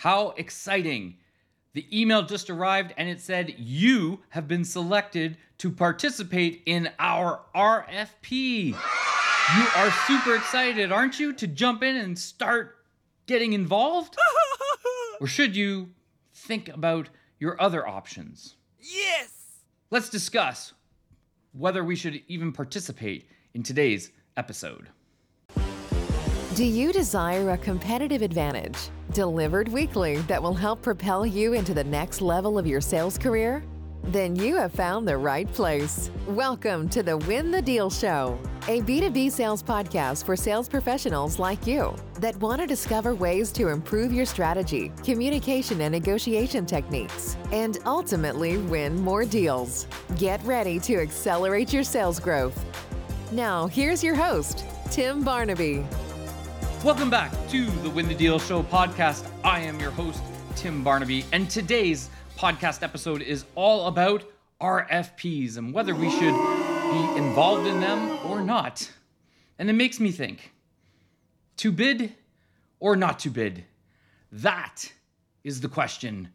How 0.00 0.32
exciting! 0.38 1.18
The 1.74 1.86
email 1.92 2.22
just 2.22 2.48
arrived 2.48 2.94
and 2.96 3.06
it 3.06 3.20
said, 3.20 3.54
You 3.58 4.20
have 4.30 4.48
been 4.48 4.64
selected 4.64 5.36
to 5.58 5.70
participate 5.70 6.62
in 6.64 6.88
our 6.98 7.42
RFP. 7.54 8.68
You 8.68 9.66
are 9.76 9.90
super 10.06 10.36
excited, 10.36 10.90
aren't 10.90 11.20
you, 11.20 11.34
to 11.34 11.46
jump 11.46 11.82
in 11.82 11.96
and 11.96 12.18
start 12.18 12.78
getting 13.26 13.52
involved? 13.52 14.16
or 15.20 15.26
should 15.26 15.54
you 15.54 15.90
think 16.32 16.70
about 16.70 17.10
your 17.38 17.60
other 17.60 17.86
options? 17.86 18.54
Yes! 18.78 19.58
Let's 19.90 20.08
discuss 20.08 20.72
whether 21.52 21.84
we 21.84 21.94
should 21.94 22.22
even 22.26 22.52
participate 22.52 23.28
in 23.52 23.62
today's 23.62 24.12
episode. 24.38 24.88
Do 26.56 26.64
you 26.64 26.92
desire 26.92 27.50
a 27.50 27.58
competitive 27.58 28.22
advantage 28.22 28.76
delivered 29.12 29.68
weekly 29.68 30.16
that 30.22 30.42
will 30.42 30.52
help 30.52 30.82
propel 30.82 31.24
you 31.24 31.52
into 31.52 31.72
the 31.72 31.84
next 31.84 32.20
level 32.20 32.58
of 32.58 32.66
your 32.66 32.80
sales 32.80 33.16
career? 33.16 33.62
Then 34.02 34.34
you 34.34 34.56
have 34.56 34.72
found 34.72 35.06
the 35.06 35.16
right 35.16 35.50
place. 35.52 36.10
Welcome 36.26 36.88
to 36.88 37.04
the 37.04 37.18
Win 37.18 37.52
the 37.52 37.62
Deal 37.62 37.88
Show, 37.88 38.36
a 38.66 38.80
B2B 38.80 39.30
sales 39.30 39.62
podcast 39.62 40.26
for 40.26 40.34
sales 40.34 40.68
professionals 40.68 41.38
like 41.38 41.68
you 41.68 41.94
that 42.14 42.34
want 42.40 42.60
to 42.60 42.66
discover 42.66 43.14
ways 43.14 43.52
to 43.52 43.68
improve 43.68 44.12
your 44.12 44.26
strategy, 44.26 44.90
communication, 45.04 45.80
and 45.82 45.92
negotiation 45.92 46.66
techniques, 46.66 47.36
and 47.52 47.78
ultimately 47.86 48.58
win 48.58 49.00
more 49.00 49.24
deals. 49.24 49.86
Get 50.18 50.42
ready 50.42 50.80
to 50.80 50.96
accelerate 50.96 51.72
your 51.72 51.84
sales 51.84 52.18
growth. 52.18 52.64
Now, 53.30 53.68
here's 53.68 54.02
your 54.02 54.16
host, 54.16 54.64
Tim 54.90 55.22
Barnaby. 55.22 55.86
Welcome 56.82 57.10
back 57.10 57.30
to 57.50 57.66
the 57.66 57.90
Win 57.90 58.08
the 58.08 58.14
Deal 58.14 58.38
Show 58.38 58.62
podcast. 58.62 59.30
I 59.44 59.60
am 59.60 59.78
your 59.78 59.90
host, 59.90 60.22
Tim 60.56 60.82
Barnaby, 60.82 61.26
and 61.30 61.50
today's 61.50 62.08
podcast 62.38 62.82
episode 62.82 63.20
is 63.20 63.44
all 63.54 63.86
about 63.86 64.24
RFPs 64.62 65.58
and 65.58 65.74
whether 65.74 65.94
we 65.94 66.08
should 66.08 66.32
be 66.32 67.18
involved 67.18 67.66
in 67.66 67.80
them 67.80 68.18
or 68.24 68.40
not. 68.40 68.90
And 69.58 69.68
it 69.68 69.74
makes 69.74 70.00
me 70.00 70.10
think 70.10 70.52
to 71.58 71.70
bid 71.70 72.14
or 72.78 72.96
not 72.96 73.18
to 73.20 73.28
bid? 73.28 73.64
That 74.32 74.90
is 75.44 75.60
the 75.60 75.68
question. 75.68 76.30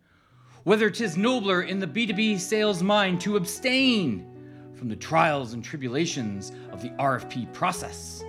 Whether 0.63 0.91
'tis 0.91 1.17
nobler 1.17 1.63
in 1.63 1.79
the 1.79 1.87
B2B 1.87 2.37
sales 2.37 2.83
mind 2.83 3.19
to 3.21 3.35
abstain 3.35 4.71
from 4.75 4.89
the 4.89 4.95
trials 4.95 5.53
and 5.53 5.63
tribulations 5.63 6.51
of 6.71 6.83
the 6.83 6.89
RFP 6.99 7.51
process 7.51 8.23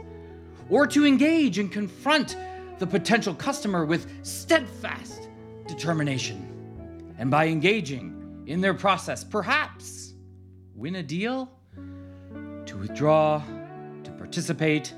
or 0.68 0.86
to 0.86 1.06
engage 1.06 1.58
and 1.58 1.70
confront 1.70 2.36
the 2.78 2.86
potential 2.86 3.34
customer 3.34 3.84
with 3.84 4.24
steadfast 4.24 5.28
determination. 5.66 7.14
And 7.18 7.30
by 7.30 7.46
engaging 7.48 8.44
in 8.46 8.60
their 8.60 8.74
process, 8.74 9.24
perhaps 9.24 10.14
win 10.74 10.96
a 10.96 11.02
deal, 11.02 11.50
to 12.66 12.76
withdraw, 12.76 13.42
to 14.04 14.10
participate, 14.12 14.92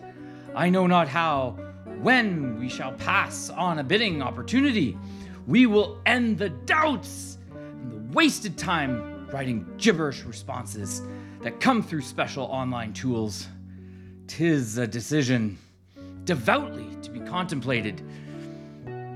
I 0.55 0.71
know 0.71 0.87
not 0.87 1.09
how, 1.09 1.57
when 2.01 2.59
we 2.59 2.69
shall 2.69 2.93
pass 2.93 3.51
on 3.51 3.79
a 3.79 3.85
bidding 3.85 4.23
opportunity, 4.23 4.97
we 5.47 5.67
will 5.67 6.01
end 6.07 6.39
the 6.39 6.49
doubts 6.51 7.39
and 7.55 7.91
the 7.91 8.15
wasted 8.15 8.57
time 8.59 9.29
writing 9.29 9.67
gibberish 9.77 10.25
responses 10.25 11.03
that 11.43 11.61
come 11.61 11.83
through 11.83 12.01
special 12.01 12.45
online 12.45 12.93
tools. 12.93 13.47
Tis 14.29 14.77
a 14.77 14.87
decision 14.87 15.59
devoutly 16.25 16.87
to 17.01 17.11
be 17.11 17.19
contemplated, 17.19 18.03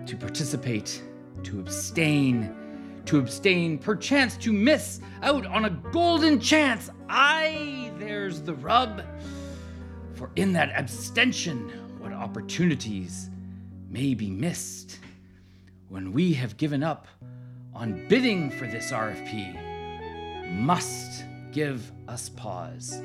to 0.06 0.16
participate, 0.16 1.02
to 1.44 1.60
abstain, 1.60 3.02
to 3.04 3.18
abstain, 3.18 3.78
perchance 3.78 4.38
to 4.38 4.54
miss 4.54 5.00
out 5.22 5.46
on 5.46 5.66
a 5.66 5.70
golden 5.92 6.40
chance. 6.40 6.90
Aye, 7.10 7.92
there's 7.98 8.40
the 8.40 8.54
rub. 8.54 9.02
For 10.14 10.30
in 10.36 10.54
that 10.54 10.70
abstention, 10.70 11.68
what 11.98 12.12
opportunities 12.12 13.28
may 13.90 14.14
be 14.14 14.30
missed. 14.30 14.98
When 15.90 16.12
we 16.12 16.32
have 16.32 16.56
given 16.56 16.82
up 16.82 17.06
on 17.74 18.08
bidding 18.08 18.50
for 18.50 18.66
this 18.66 18.90
RFP, 18.90 20.50
must 20.52 21.24
give 21.52 21.92
us 22.08 22.30
pause. 22.30 23.02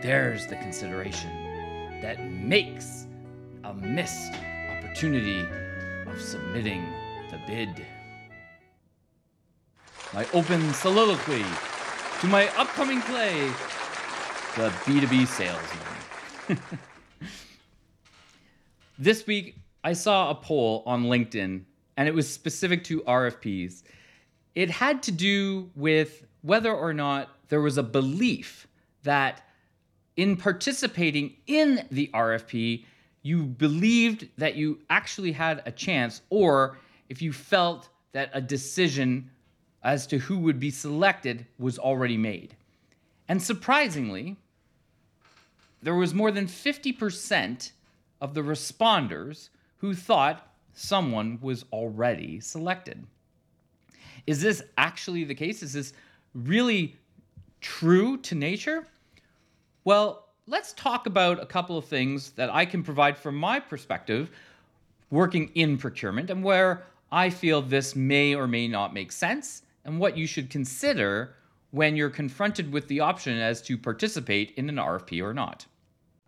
There's 0.00 0.46
the 0.46 0.56
consideration 0.56 1.49
that 2.00 2.24
makes 2.30 3.06
a 3.64 3.74
missed 3.74 4.32
opportunity 4.70 5.46
of 6.06 6.20
submitting 6.20 6.86
the 7.30 7.38
bid. 7.46 7.86
My 10.12 10.26
open 10.32 10.72
soliloquy 10.74 11.44
to 12.20 12.26
my 12.26 12.48
upcoming 12.56 13.00
play, 13.02 13.46
The 14.56 14.70
B2B 14.84 15.26
Salesman. 15.26 16.58
this 18.98 19.26
week, 19.26 19.56
I 19.84 19.92
saw 19.92 20.30
a 20.30 20.34
poll 20.34 20.82
on 20.86 21.04
LinkedIn, 21.04 21.62
and 21.96 22.08
it 22.08 22.14
was 22.14 22.28
specific 22.28 22.82
to 22.84 23.00
RFPs. 23.02 23.82
It 24.54 24.70
had 24.70 25.02
to 25.04 25.12
do 25.12 25.70
with 25.76 26.26
whether 26.42 26.74
or 26.74 26.92
not 26.92 27.28
there 27.48 27.60
was 27.60 27.78
a 27.78 27.82
belief 27.82 28.66
that 29.04 29.42
in 30.20 30.36
participating 30.36 31.34
in 31.46 31.86
the 31.90 32.10
RFP, 32.12 32.84
you 33.22 33.42
believed 33.44 34.28
that 34.36 34.54
you 34.54 34.78
actually 34.90 35.32
had 35.32 35.62
a 35.64 35.72
chance, 35.72 36.20
or 36.28 36.76
if 37.08 37.22
you 37.22 37.32
felt 37.32 37.88
that 38.12 38.28
a 38.34 38.40
decision 38.40 39.30
as 39.82 40.06
to 40.06 40.18
who 40.18 40.36
would 40.36 40.60
be 40.60 40.70
selected 40.70 41.46
was 41.58 41.78
already 41.78 42.18
made. 42.18 42.54
And 43.28 43.42
surprisingly, 43.42 44.36
there 45.82 45.94
was 45.94 46.12
more 46.12 46.30
than 46.30 46.46
50% 46.46 47.72
of 48.20 48.34
the 48.34 48.42
responders 48.42 49.48
who 49.78 49.94
thought 49.94 50.52
someone 50.74 51.38
was 51.40 51.64
already 51.72 52.40
selected. 52.40 53.06
Is 54.26 54.42
this 54.42 54.62
actually 54.76 55.24
the 55.24 55.34
case? 55.34 55.62
Is 55.62 55.72
this 55.72 55.94
really 56.34 56.98
true 57.62 58.18
to 58.18 58.34
nature? 58.34 58.86
Well, 59.84 60.26
let's 60.46 60.74
talk 60.74 61.06
about 61.06 61.42
a 61.42 61.46
couple 61.46 61.78
of 61.78 61.86
things 61.86 62.32
that 62.32 62.50
I 62.50 62.66
can 62.66 62.82
provide 62.82 63.16
from 63.16 63.36
my 63.36 63.60
perspective 63.60 64.30
working 65.10 65.50
in 65.54 65.78
procurement 65.78 66.30
and 66.30 66.44
where 66.44 66.84
I 67.10 67.30
feel 67.30 67.62
this 67.62 67.96
may 67.96 68.34
or 68.34 68.46
may 68.46 68.68
not 68.68 68.92
make 68.92 69.10
sense 69.10 69.62
and 69.84 69.98
what 69.98 70.16
you 70.16 70.26
should 70.26 70.50
consider 70.50 71.34
when 71.70 71.96
you're 71.96 72.10
confronted 72.10 72.70
with 72.72 72.88
the 72.88 73.00
option 73.00 73.38
as 73.38 73.62
to 73.62 73.78
participate 73.78 74.52
in 74.56 74.68
an 74.68 74.76
RFP 74.76 75.22
or 75.22 75.32
not. 75.32 75.66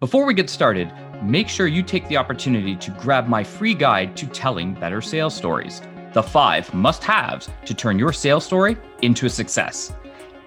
Before 0.01 0.25
we 0.25 0.35
get 0.35 0.51
started, 0.51 0.93
make 1.23 1.49
sure 1.49 1.67
you 1.67 1.83
take 1.83 2.09
the 2.09 2.17
opportunity 2.17 2.75
to 2.77 2.91
grab 2.93 3.29
my 3.29 3.45
free 3.45 3.75
guide 3.75 4.17
to 4.17 4.27
telling 4.29 4.75
better 4.75 5.01
sales 5.01 5.35
stories. 5.35 5.83
The 6.13 6.23
five 6.23 6.73
must 6.75 7.05
haves 7.05 7.49
to 7.67 7.75
turn 7.75 7.99
your 7.99 8.13
sales 8.13 8.45
story 8.45 8.77
into 9.03 9.27
a 9.27 9.31
success. 9.31 9.93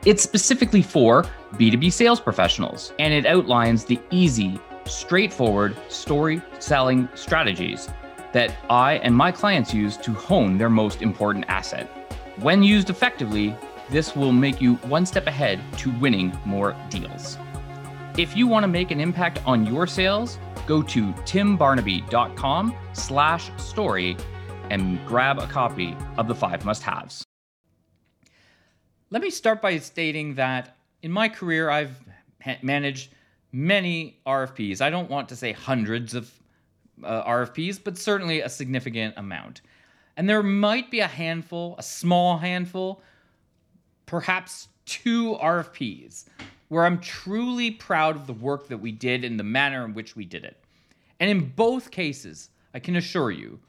It's 0.05 0.21
specifically 0.21 0.83
for 0.83 1.23
B2B 1.53 1.91
sales 1.91 2.19
professionals, 2.19 2.93
and 2.99 3.11
it 3.11 3.25
outlines 3.25 3.85
the 3.85 3.99
easy, 4.11 4.59
straightforward 4.85 5.75
story 5.89 6.43
selling 6.59 7.09
strategies 7.15 7.89
that 8.31 8.55
I 8.69 8.97
and 8.97 9.15
my 9.15 9.31
clients 9.31 9.73
use 9.73 9.97
to 9.97 10.13
hone 10.13 10.59
their 10.59 10.69
most 10.69 11.01
important 11.01 11.45
asset. 11.47 11.89
When 12.39 12.61
used 12.61 12.91
effectively, 12.91 13.55
this 13.89 14.15
will 14.15 14.31
make 14.31 14.61
you 14.61 14.75
one 14.75 15.07
step 15.07 15.25
ahead 15.25 15.59
to 15.79 15.89
winning 15.99 16.37
more 16.45 16.75
deals. 16.91 17.39
If 18.15 18.37
you 18.37 18.45
want 18.45 18.63
to 18.63 18.67
make 18.67 18.91
an 18.91 18.99
impact 18.99 19.41
on 19.43 19.65
your 19.65 19.87
sales, 19.87 20.37
go 20.67 20.83
to 20.83 21.13
timbarnaby.com 21.13 22.75
slash 22.93 23.49
story 23.57 24.17
and 24.69 25.03
grab 25.07 25.39
a 25.39 25.47
copy 25.47 25.97
of 26.17 26.27
the 26.27 26.35
five 26.35 26.63
must-haves. 26.63 27.25
Let 29.15 29.21
me 29.21 29.29
start 29.29 29.61
by 29.61 29.77
stating 29.77 30.35
that 30.35 30.75
in 31.01 31.09
my 31.09 31.29
career, 31.29 31.69
I've 31.69 31.97
managed 32.61 33.13
many 33.53 34.19
RFPs. 34.27 34.81
I 34.81 34.89
don't 34.89 35.09
want 35.09 35.29
to 35.29 35.37
say 35.37 35.53
hundreds 35.53 36.13
of 36.13 36.29
uh, 37.01 37.23
RFPs, 37.23 37.79
but 37.81 37.97
certainly 37.97 38.41
a 38.41 38.49
significant 38.49 39.13
amount. 39.15 39.61
And 40.17 40.27
there 40.27 40.43
might 40.43 40.91
be 40.91 40.99
a 40.99 41.07
handful, 41.07 41.75
a 41.77 41.81
small 41.81 42.39
handful, 42.39 43.01
perhaps 44.05 44.67
two 44.85 45.35
RFPs 45.35 46.25
where 46.67 46.85
I'm 46.85 46.99
truly 46.99 47.71
proud 47.71 48.17
of 48.17 48.27
the 48.27 48.33
work 48.33 48.67
that 48.67 48.79
we 48.79 48.91
did 48.91 49.23
and 49.23 49.39
the 49.39 49.45
manner 49.45 49.85
in 49.85 49.93
which 49.93 50.17
we 50.17 50.25
did 50.25 50.43
it. 50.43 50.61
And 51.21 51.29
in 51.29 51.53
both 51.55 51.89
cases, 51.89 52.49
I 52.73 52.79
can 52.79 52.97
assure 52.97 53.31
you 53.31 53.61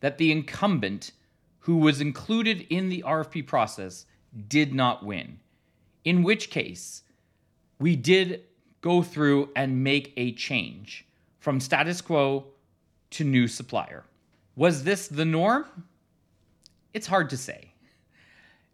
that 0.00 0.16
the 0.16 0.32
incumbent 0.32 1.12
who 1.58 1.76
was 1.76 2.00
included 2.00 2.66
in 2.70 2.88
the 2.88 3.04
RFP 3.06 3.46
process 3.46 4.06
did 4.48 4.74
not 4.74 5.04
win. 5.04 5.38
In 6.04 6.22
which 6.22 6.50
case, 6.50 7.02
we 7.78 7.96
did 7.96 8.42
go 8.80 9.02
through 9.02 9.50
and 9.56 9.82
make 9.82 10.12
a 10.16 10.32
change 10.32 11.06
from 11.38 11.60
status 11.60 12.00
quo 12.00 12.44
to 13.10 13.24
new 13.24 13.48
supplier. 13.48 14.04
Was 14.56 14.84
this 14.84 15.08
the 15.08 15.24
norm? 15.24 15.66
it's 16.94 17.08
hard 17.08 17.28
to 17.30 17.36
say 17.36 17.72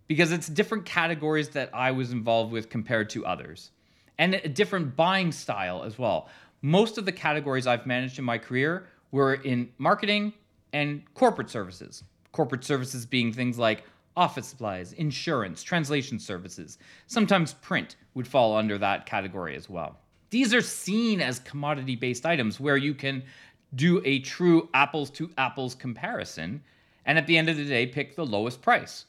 because 0.07 0.31
it's 0.31 0.47
different 0.47 0.85
categories 0.85 1.49
that 1.51 1.71
I 1.73 1.91
was 1.91 2.13
involved 2.13 2.53
with 2.53 2.69
compared 2.69 3.11
to 3.11 3.27
others 3.27 3.71
and 4.19 4.35
a 4.35 4.49
different 4.49 4.95
buying 4.95 5.33
style 5.33 5.83
as 5.83 5.99
well. 5.99 6.29
Most 6.63 6.99
of 6.99 7.07
the 7.07 7.13
categories 7.13 7.67
I've 7.67 7.87
managed 7.87 8.19
in 8.19 8.25
my 8.25 8.37
career 8.37 8.87
were 9.11 9.35
in 9.35 9.71
marketing 9.79 10.35
and 10.75 11.03
corporate 11.15 11.49
services. 11.49 12.05
Corporate 12.33 12.63
services 12.63 13.07
being 13.07 13.33
things 13.33 13.59
like 13.59 13.85
office 14.17 14.49
supplies, 14.49 14.93
insurance, 14.95 15.63
translation 15.63 16.19
services. 16.19 16.79
Sometimes 17.07 17.55
print 17.55 17.97
would 18.15 18.27
fall 18.27 18.57
under 18.57 18.79
that 18.79 19.07
category 19.07 19.57
as 19.57 19.71
well. 19.71 19.99
These 20.31 20.55
are 20.55 20.61
seen 20.61 21.21
as 21.21 21.39
commodity 21.41 21.97
based 21.97 22.27
items 22.27 22.61
where 22.61 22.77
you 22.77 22.95
can 22.95 23.23
do 23.75 24.03
a 24.05 24.21
true 24.21 24.69
apples 24.75 25.11
to 25.11 25.31
apples 25.39 25.75
comparison 25.75 26.63
and 27.07 27.19
at 27.19 27.27
the 27.27 27.37
end 27.37 27.49
of 27.49 27.57
the 27.57 27.65
day 27.65 27.87
pick 27.87 28.15
the 28.15 28.27
lowest 28.27 28.63
price, 28.63 29.07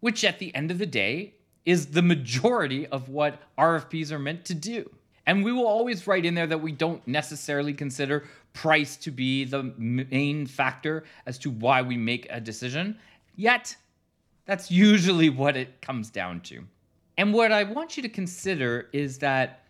which 0.00 0.24
at 0.24 0.38
the 0.38 0.54
end 0.54 0.70
of 0.70 0.78
the 0.78 0.86
day 0.86 1.34
is 1.64 1.86
the 1.86 2.02
majority 2.02 2.86
of 2.86 3.08
what 3.08 3.42
RFPs 3.58 4.10
are 4.10 4.18
meant 4.18 4.44
to 4.46 4.54
do. 4.54 4.90
And 5.26 5.44
we 5.44 5.52
will 5.52 5.66
always 5.66 6.06
write 6.06 6.24
in 6.24 6.34
there 6.34 6.46
that 6.46 6.60
we 6.60 6.72
don't 6.72 7.06
necessarily 7.06 7.72
consider 7.72 8.24
price 8.52 8.96
to 8.96 9.10
be 9.10 9.44
the 9.44 9.62
main 9.76 10.46
factor 10.46 11.04
as 11.26 11.38
to 11.38 11.50
why 11.50 11.82
we 11.82 11.96
make 11.96 12.26
a 12.30 12.40
decision. 12.40 12.98
Yet, 13.36 13.76
that's 14.50 14.68
usually 14.68 15.30
what 15.30 15.56
it 15.56 15.80
comes 15.80 16.10
down 16.10 16.40
to. 16.40 16.60
And 17.16 17.32
what 17.32 17.52
I 17.52 17.62
want 17.62 17.96
you 17.96 18.02
to 18.02 18.08
consider 18.08 18.88
is 18.92 19.16
that 19.18 19.62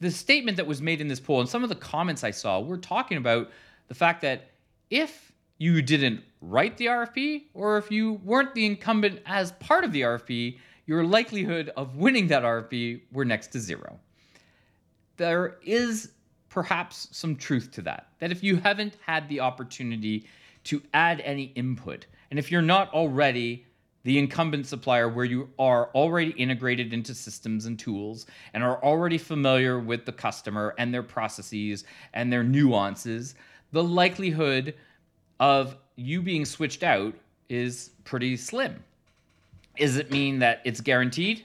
the 0.00 0.10
statement 0.10 0.56
that 0.56 0.66
was 0.66 0.82
made 0.82 1.00
in 1.00 1.06
this 1.06 1.20
poll 1.20 1.38
and 1.38 1.48
some 1.48 1.62
of 1.62 1.68
the 1.68 1.76
comments 1.76 2.24
I 2.24 2.32
saw 2.32 2.58
were 2.58 2.76
talking 2.76 3.18
about 3.18 3.52
the 3.86 3.94
fact 3.94 4.22
that 4.22 4.50
if 4.90 5.30
you 5.58 5.80
didn't 5.80 6.24
write 6.40 6.76
the 6.76 6.86
RFP 6.86 7.44
or 7.54 7.78
if 7.78 7.88
you 7.92 8.14
weren't 8.24 8.52
the 8.52 8.66
incumbent 8.66 9.20
as 9.26 9.52
part 9.52 9.84
of 9.84 9.92
the 9.92 10.00
RFP, 10.00 10.58
your 10.86 11.04
likelihood 11.04 11.70
of 11.76 11.94
winning 11.94 12.26
that 12.26 12.42
RFP 12.42 13.02
were 13.12 13.24
next 13.24 13.52
to 13.52 13.60
zero. 13.60 13.96
There 15.18 15.58
is 15.62 16.10
perhaps 16.48 17.06
some 17.12 17.36
truth 17.36 17.70
to 17.74 17.82
that. 17.82 18.08
That 18.18 18.32
if 18.32 18.42
you 18.42 18.56
haven't 18.56 18.96
had 19.06 19.28
the 19.28 19.38
opportunity 19.38 20.26
to 20.64 20.82
add 20.94 21.20
any 21.20 21.52
input, 21.54 22.06
and 22.32 22.40
if 22.40 22.50
you're 22.50 22.60
not 22.60 22.92
already 22.92 23.64
the 24.06 24.20
incumbent 24.20 24.64
supplier 24.64 25.08
where 25.08 25.24
you 25.24 25.50
are 25.58 25.90
already 25.92 26.30
integrated 26.30 26.94
into 26.94 27.12
systems 27.12 27.66
and 27.66 27.76
tools 27.76 28.24
and 28.54 28.62
are 28.62 28.80
already 28.84 29.18
familiar 29.18 29.80
with 29.80 30.04
the 30.04 30.12
customer 30.12 30.76
and 30.78 30.94
their 30.94 31.02
processes 31.02 31.82
and 32.14 32.32
their 32.32 32.44
nuances, 32.44 33.34
the 33.72 33.82
likelihood 33.82 34.76
of 35.40 35.76
you 35.96 36.22
being 36.22 36.44
switched 36.44 36.84
out 36.84 37.14
is 37.48 37.90
pretty 38.04 38.36
slim. 38.36 38.80
Does 39.76 39.96
it 39.96 40.12
mean 40.12 40.38
that 40.38 40.60
it's 40.64 40.80
guaranteed? 40.80 41.44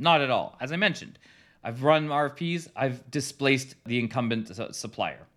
Not 0.00 0.20
at 0.20 0.30
all. 0.30 0.56
As 0.60 0.72
I 0.72 0.76
mentioned, 0.76 1.16
I've 1.62 1.84
run 1.84 2.08
RFPs, 2.08 2.66
I've 2.74 3.08
displaced 3.12 3.76
the 3.86 4.00
incumbent 4.00 4.52
supplier. 4.74 5.28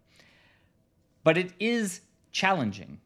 But 1.23 1.37
it 1.37 1.51
is 1.59 2.01
challenging 2.31 2.99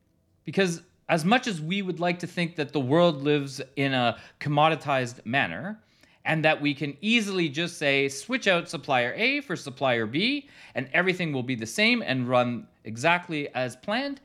because, 0.45 0.83
as 1.09 1.24
much 1.24 1.48
as 1.48 1.62
we 1.62 1.81
would 1.81 2.00
like 2.00 2.19
to 2.19 2.27
think 2.27 2.56
that 2.56 2.74
the 2.74 2.80
world 2.80 3.24
lives 3.24 3.62
in 3.75 3.94
a 3.94 4.18
commoditized 4.39 5.25
manner, 5.25 5.80
and 6.27 6.44
that 6.44 6.62
we 6.62 6.74
can 6.74 6.95
easily 7.00 7.48
just 7.48 7.77
say 7.77 8.09
switch 8.09 8.48
out 8.48 8.69
supplier 8.69 9.13
A 9.15 9.39
for 9.39 9.56
supplier 9.56 10.06
B 10.06 10.50
and 10.75 10.89
everything 10.94 11.31
will 11.31 11.42
be 11.42 11.56
the 11.56 11.65
same 11.65 12.04
and 12.06 12.27
run 12.27 12.68
exactly 12.83 13.48
as 13.56 13.77
planned, 13.77 14.19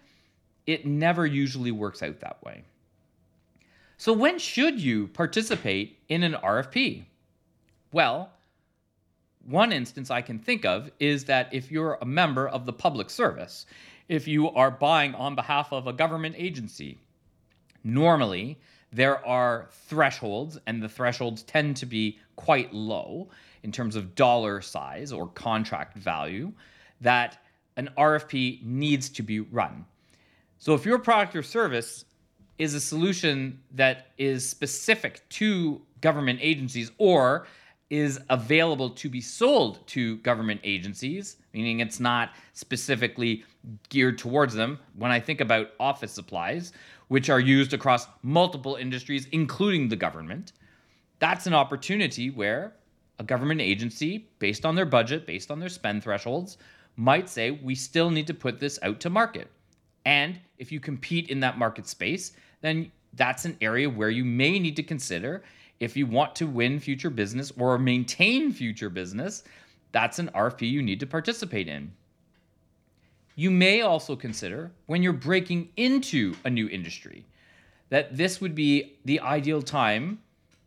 it 0.67 0.84
never 0.84 1.25
usually 1.25 1.70
works 1.70 2.02
out 2.02 2.19
that 2.20 2.43
way. 2.43 2.64
So, 3.99 4.12
when 4.12 4.40
should 4.40 4.81
you 4.81 5.06
participate 5.08 5.99
in 6.08 6.25
an 6.25 6.35
RFP? 6.35 7.05
Well, 7.93 8.31
one 9.46 9.73
instance 9.73 10.11
I 10.11 10.23
can 10.23 10.40
think 10.40 10.64
of 10.64 10.90
is 10.99 11.25
that 11.26 11.52
if 11.52 11.70
you're 11.70 11.99
a 12.00 12.06
member 12.06 12.49
of 12.49 12.67
the 12.67 12.73
public 12.73 13.11
service, 13.11 13.67
if 14.08 14.28
you 14.28 14.50
are 14.50 14.70
buying 14.70 15.14
on 15.14 15.34
behalf 15.34 15.72
of 15.72 15.87
a 15.87 15.93
government 15.93 16.34
agency, 16.38 16.99
normally 17.84 18.58
there 18.93 19.25
are 19.26 19.69
thresholds, 19.70 20.58
and 20.66 20.82
the 20.82 20.88
thresholds 20.88 21.43
tend 21.43 21.76
to 21.78 21.87
be 21.87 22.19
quite 22.37 22.72
low 22.75 23.28
in 23.62 23.72
terms 23.72 23.96
of 23.96 24.14
dollar 24.14 24.60
size 24.60 25.12
or 25.12 25.28
contract 25.28 25.96
value 25.96 26.52
that 27.00 27.43
an 27.76 27.88
RFP 27.96 28.62
needs 28.64 29.08
to 29.08 29.22
be 29.22 29.40
run. 29.40 29.87
So 30.58 30.75
if 30.75 30.84
your 30.84 30.99
product 30.99 31.34
or 31.34 31.43
service 31.43 32.04
is 32.58 32.75
a 32.75 32.81
solution 32.81 33.60
that 33.72 34.08
is 34.19 34.49
specific 34.49 35.26
to 35.31 35.81
government 36.00 36.38
agencies 36.43 36.93
or 36.99 37.46
is 37.92 38.18
available 38.30 38.88
to 38.88 39.10
be 39.10 39.20
sold 39.20 39.86
to 39.86 40.16
government 40.18 40.58
agencies, 40.64 41.36
meaning 41.52 41.80
it's 41.80 42.00
not 42.00 42.30
specifically 42.54 43.44
geared 43.90 44.16
towards 44.16 44.54
them. 44.54 44.78
When 44.96 45.10
I 45.10 45.20
think 45.20 45.42
about 45.42 45.72
office 45.78 46.10
supplies, 46.10 46.72
which 47.08 47.28
are 47.28 47.38
used 47.38 47.74
across 47.74 48.06
multiple 48.22 48.76
industries, 48.76 49.28
including 49.32 49.90
the 49.90 49.96
government, 49.96 50.52
that's 51.18 51.46
an 51.46 51.52
opportunity 51.52 52.30
where 52.30 52.72
a 53.18 53.24
government 53.24 53.60
agency, 53.60 54.26
based 54.38 54.64
on 54.64 54.74
their 54.74 54.86
budget, 54.86 55.26
based 55.26 55.50
on 55.50 55.60
their 55.60 55.68
spend 55.68 56.02
thresholds, 56.02 56.56
might 56.96 57.28
say, 57.28 57.50
we 57.50 57.74
still 57.74 58.08
need 58.08 58.26
to 58.26 58.32
put 58.32 58.58
this 58.58 58.78
out 58.82 59.00
to 59.00 59.10
market. 59.10 59.48
And 60.06 60.40
if 60.56 60.72
you 60.72 60.80
compete 60.80 61.28
in 61.28 61.40
that 61.40 61.58
market 61.58 61.86
space, 61.86 62.32
then 62.62 62.90
that's 63.12 63.44
an 63.44 63.58
area 63.60 63.90
where 63.90 64.08
you 64.08 64.24
may 64.24 64.58
need 64.58 64.76
to 64.76 64.82
consider 64.82 65.42
if 65.82 65.96
you 65.96 66.06
want 66.06 66.37
to 66.37 66.46
win 66.46 66.79
future 66.79 67.11
business 67.11 67.52
or 67.58 67.76
maintain 67.76 68.52
future 68.52 68.88
business, 68.88 69.43
that's 69.90 70.20
an 70.20 70.31
RFP 70.32 70.70
you 70.70 70.81
need 70.81 71.00
to 71.00 71.06
participate 71.08 71.67
in. 71.67 71.90
You 73.34 73.50
may 73.50 73.81
also 73.81 74.14
consider 74.14 74.70
when 74.87 75.02
you're 75.02 75.12
breaking 75.12 75.70
into 75.76 76.34
a 76.44 76.50
new 76.50 76.69
industry 76.69 77.25
that 77.88 78.17
this 78.17 78.40
would 78.40 78.55
be 78.55 78.93
the 79.05 79.19
ideal 79.19 79.61
time 79.61 80.20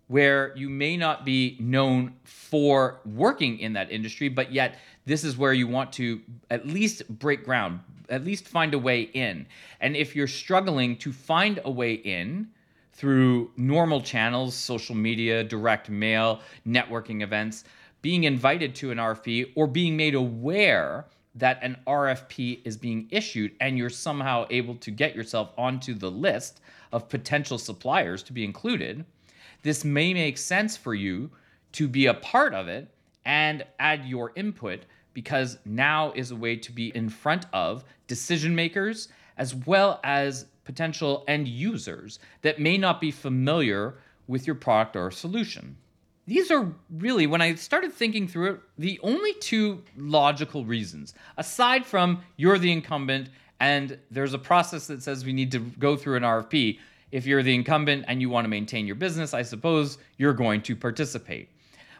where 0.08 0.54
you 0.58 0.70
may 0.70 0.98
not 0.98 1.24
be 1.24 1.56
known 1.62 2.14
for 2.26 3.00
working 3.06 3.58
in 3.60 3.72
that 3.72 3.90
industry, 3.90 4.28
but 4.28 4.52
yet 4.52 4.78
this 5.06 5.24
is 5.24 5.38
where 5.38 5.54
you 5.54 5.66
want 5.66 5.94
to 5.94 6.20
at 6.52 6.68
least 6.68 7.08
break 7.08 7.46
ground, 7.46 7.80
at 8.10 8.26
least 8.26 8.50
find 8.50 8.74
a 8.74 8.80
way 8.80 9.04
in. 9.04 9.48
And 9.80 9.96
if 9.96 10.14
you're 10.14 10.28
struggling 10.28 10.98
to 10.98 11.14
find 11.14 11.62
a 11.64 11.72
way 11.72 11.94
in 11.94 12.50
through 12.96 13.52
normal 13.58 14.02
channels, 14.02 14.56
social 14.56 14.96
media, 14.96 15.44
direct 15.44 15.90
mail, 15.90 16.40
networking 16.66 17.22
events, 17.22 17.66
being 18.02 18.24
invited 18.24 18.74
to 18.76 18.92
an 18.92 18.98
RFP 18.98 19.52
or 19.56 19.68
being 19.68 19.98
made 19.98 20.16
aware 20.16 21.06
that 21.36 21.60
an 21.62 21.78
RFP 21.86 22.62
is 22.64 22.78
being 22.78 23.08
issued 23.12 23.52
and 23.60 23.78
you're 23.78 23.90
somehow 23.90 24.46
able 24.50 24.76
to 24.76 24.92
get 24.92 25.16
yourself 25.16 25.52
onto 25.58 25.94
the 25.94 26.10
list 26.10 26.62
of 26.94 27.10
potential 27.10 27.58
suppliers 27.58 28.24
to 28.24 28.34
be 28.34 28.46
included, 28.46 29.04
this 29.62 29.84
may 29.84 30.14
make 30.14 30.38
sense 30.38 30.78
for 30.78 30.94
you 30.94 31.30
to 31.74 31.90
be 31.90 32.06
a 32.06 32.14
part 32.14 32.54
of 32.54 32.70
it 32.70 32.90
and 33.26 33.66
add 33.80 34.06
your 34.06 34.32
input 34.36 34.82
because 35.14 35.58
now 35.66 36.12
is 36.14 36.32
a 36.32 36.36
way 36.36 36.56
to 36.56 36.72
be 36.72 36.96
in 36.96 37.10
front 37.10 37.46
of 37.52 37.84
decision 38.08 38.56
makers 38.56 39.10
as 39.38 39.54
well 39.54 40.00
as 40.04 40.46
potential 40.66 41.24
end 41.28 41.48
users 41.48 42.20
that 42.42 42.60
may 42.60 42.78
not 42.78 43.00
be 43.00 43.12
familiar 43.12 43.96
with 44.28 44.46
your 44.46 44.56
product 44.56 44.96
or 44.96 45.12
solution. 45.12 45.78
These 46.28 46.50
are 46.50 46.74
really, 46.90 47.28
when 47.28 47.42
I 47.42 47.54
started 47.56 47.94
thinking 47.94 48.28
through 48.28 48.54
it, 48.54 48.60
the 48.80 49.00
only 49.04 49.34
two 49.36 49.84
logical 49.96 50.66
reasons, 50.66 51.14
aside 51.38 51.86
from 51.86 52.24
you're 52.36 52.58
the 52.58 52.72
incumbent 52.72 53.30
and 53.60 53.98
there's 54.12 54.34
a 54.34 54.40
process 54.40 54.88
that 54.88 55.04
says 55.04 55.24
we 55.24 55.34
need 55.34 55.52
to 55.52 55.60
go 55.60 55.96
through 55.96 56.18
an 56.18 56.24
RFP. 56.24 56.80
If 57.12 57.26
you're 57.26 57.44
the 57.44 57.54
incumbent 57.54 58.06
and 58.08 58.20
you 58.20 58.30
want 58.30 58.46
to 58.46 58.50
maintain 58.50 58.88
your 58.88 58.96
business, 58.96 59.34
I 59.34 59.44
suppose 59.44 59.98
you're 60.18 60.34
going 60.34 60.62
to 60.64 60.76
participate. 60.76 61.50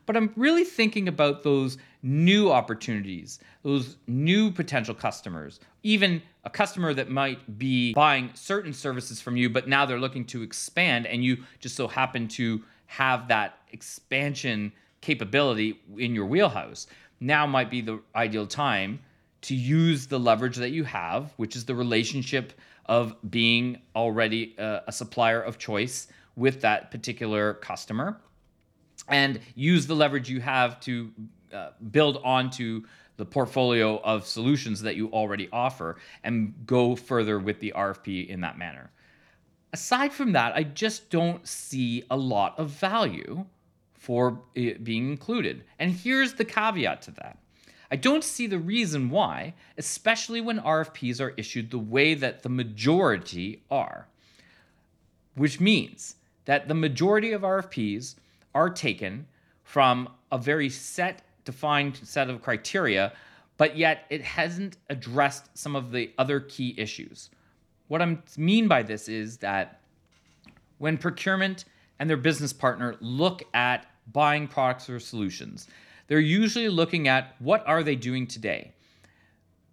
But 0.06 0.18
I'm 0.18 0.34
really 0.36 0.64
thinking 0.64 1.08
about 1.08 1.44
those 1.44 1.78
new 2.06 2.52
opportunities, 2.52 3.40
those 3.64 3.98
new 4.06 4.52
potential 4.52 4.94
customers, 4.94 5.60
even 5.82 6.22
a 6.44 6.50
customer 6.52 6.94
that 6.94 7.10
might 7.10 7.58
be 7.58 7.94
buying 7.94 8.30
certain 8.36 8.72
services 8.72 9.20
from 9.20 9.36
you, 9.36 9.50
but 9.50 9.68
now 9.68 9.88
they're 9.88 10.00
looking 10.00 10.24
to 10.24 10.44
expand 10.44 11.08
and 11.08 11.24
you 11.24 11.36
just 11.60 11.76
so 11.76 11.88
happen 11.88 12.28
to 12.28 12.64
have 12.86 13.28
that 13.28 13.58
expansion 13.72 14.72
capability 15.02 15.82
in 15.98 16.14
your 16.14 16.28
wheelhouse. 16.28 16.86
Now 17.20 17.48
might 17.48 17.72
be 17.72 17.82
the 17.82 18.00
ideal 18.16 18.46
time 18.46 19.00
to 19.42 19.56
use 19.56 20.06
the 20.06 20.20
leverage 20.20 20.58
that 20.58 20.70
you 20.70 20.84
have, 20.84 21.34
which 21.38 21.56
is 21.56 21.66
the 21.66 21.74
relationship 21.74 22.54
of 22.86 23.16
being 23.32 23.82
already 23.96 24.54
a, 24.60 24.82
a 24.88 24.92
supplier 24.92 25.42
of 25.42 25.58
choice 25.58 26.08
with 26.36 26.62
that 26.62 26.92
particular 26.92 27.56
customer 27.56 28.22
and 29.08 29.40
use 29.56 29.88
the 29.88 29.96
leverage 29.96 30.30
you 30.30 30.40
have 30.40 30.80
to 30.82 31.12
uh, 31.56 31.72
build 31.92 32.22
onto 32.24 32.84
the 33.18 33.26
portfolio 33.26 34.00
of 34.02 34.26
solutions 34.26 34.82
that 34.82 34.96
you 34.96 35.10
already 35.12 35.48
offer 35.54 35.96
and 36.24 36.54
go 36.66 36.96
further 36.96 37.40
with 37.40 37.60
the 37.62 37.74
RFP 37.76 38.28
in 38.28 38.42
that 38.42 38.58
manner. 38.58 38.92
aside 39.72 40.14
from 40.14 40.32
that, 40.34 40.56
I 40.56 40.64
just 40.64 41.10
don't 41.10 41.46
see 41.48 42.04
a 42.10 42.16
lot 42.16 42.58
of 42.58 42.70
value 42.70 43.46
for 43.94 44.40
it 44.54 44.84
being 44.84 45.10
included. 45.10 45.64
And 45.80 45.92
here's 45.92 46.34
the 46.34 46.46
caveat 46.46 47.02
to 47.04 47.12
that. 47.12 47.38
I 47.92 47.96
don't 47.96 48.24
see 48.24 48.48
the 48.48 48.60
reason 48.60 49.10
why, 49.10 49.54
especially 49.78 50.42
when 50.42 50.60
RFPs 50.60 51.22
are 51.22 51.34
issued 51.38 51.72
the 51.72 51.80
way 51.80 52.14
that 52.14 52.44
the 52.44 52.50
majority 52.50 53.64
are. 53.70 54.08
Which 55.36 55.60
means 55.60 56.16
that 56.46 56.68
the 56.68 56.74
majority 56.74 57.32
of 57.32 57.42
RFPs 57.42 58.16
are 58.54 58.70
taken 58.70 59.28
from 59.64 60.10
a 60.32 60.38
very 60.38 60.70
set, 60.70 61.24
defined 61.46 61.98
set 62.04 62.30
of 62.30 62.42
criteria, 62.42 63.14
but 63.58 63.78
yet 63.78 64.06
it 64.10 64.22
hasn't 64.22 64.78
addressed 64.90 65.58
some 65.58 65.76
of 65.76 65.92
the 65.92 66.12
other 66.18 66.40
key 66.42 66.76
issues. 66.78 67.30
What 67.88 68.02
I 68.02 68.18
mean 68.38 68.68
by 68.68 68.84
this 68.84 69.08
is 69.08 69.38
that 69.38 69.80
when 70.78 70.98
procurement 70.98 71.66
and 72.00 72.10
their 72.10 72.18
business 72.18 72.52
partner 72.52 72.98
look 73.00 73.44
at 73.54 73.86
buying 74.12 74.48
products 74.48 74.90
or 74.90 75.00
solutions, 75.00 75.68
they're 76.08 76.20
usually 76.20 76.70
looking 76.70 77.08
at 77.08 77.36
what 77.40 77.66
are 77.68 77.84
they 77.84 77.96
doing 77.96 78.28
today. 78.28 78.74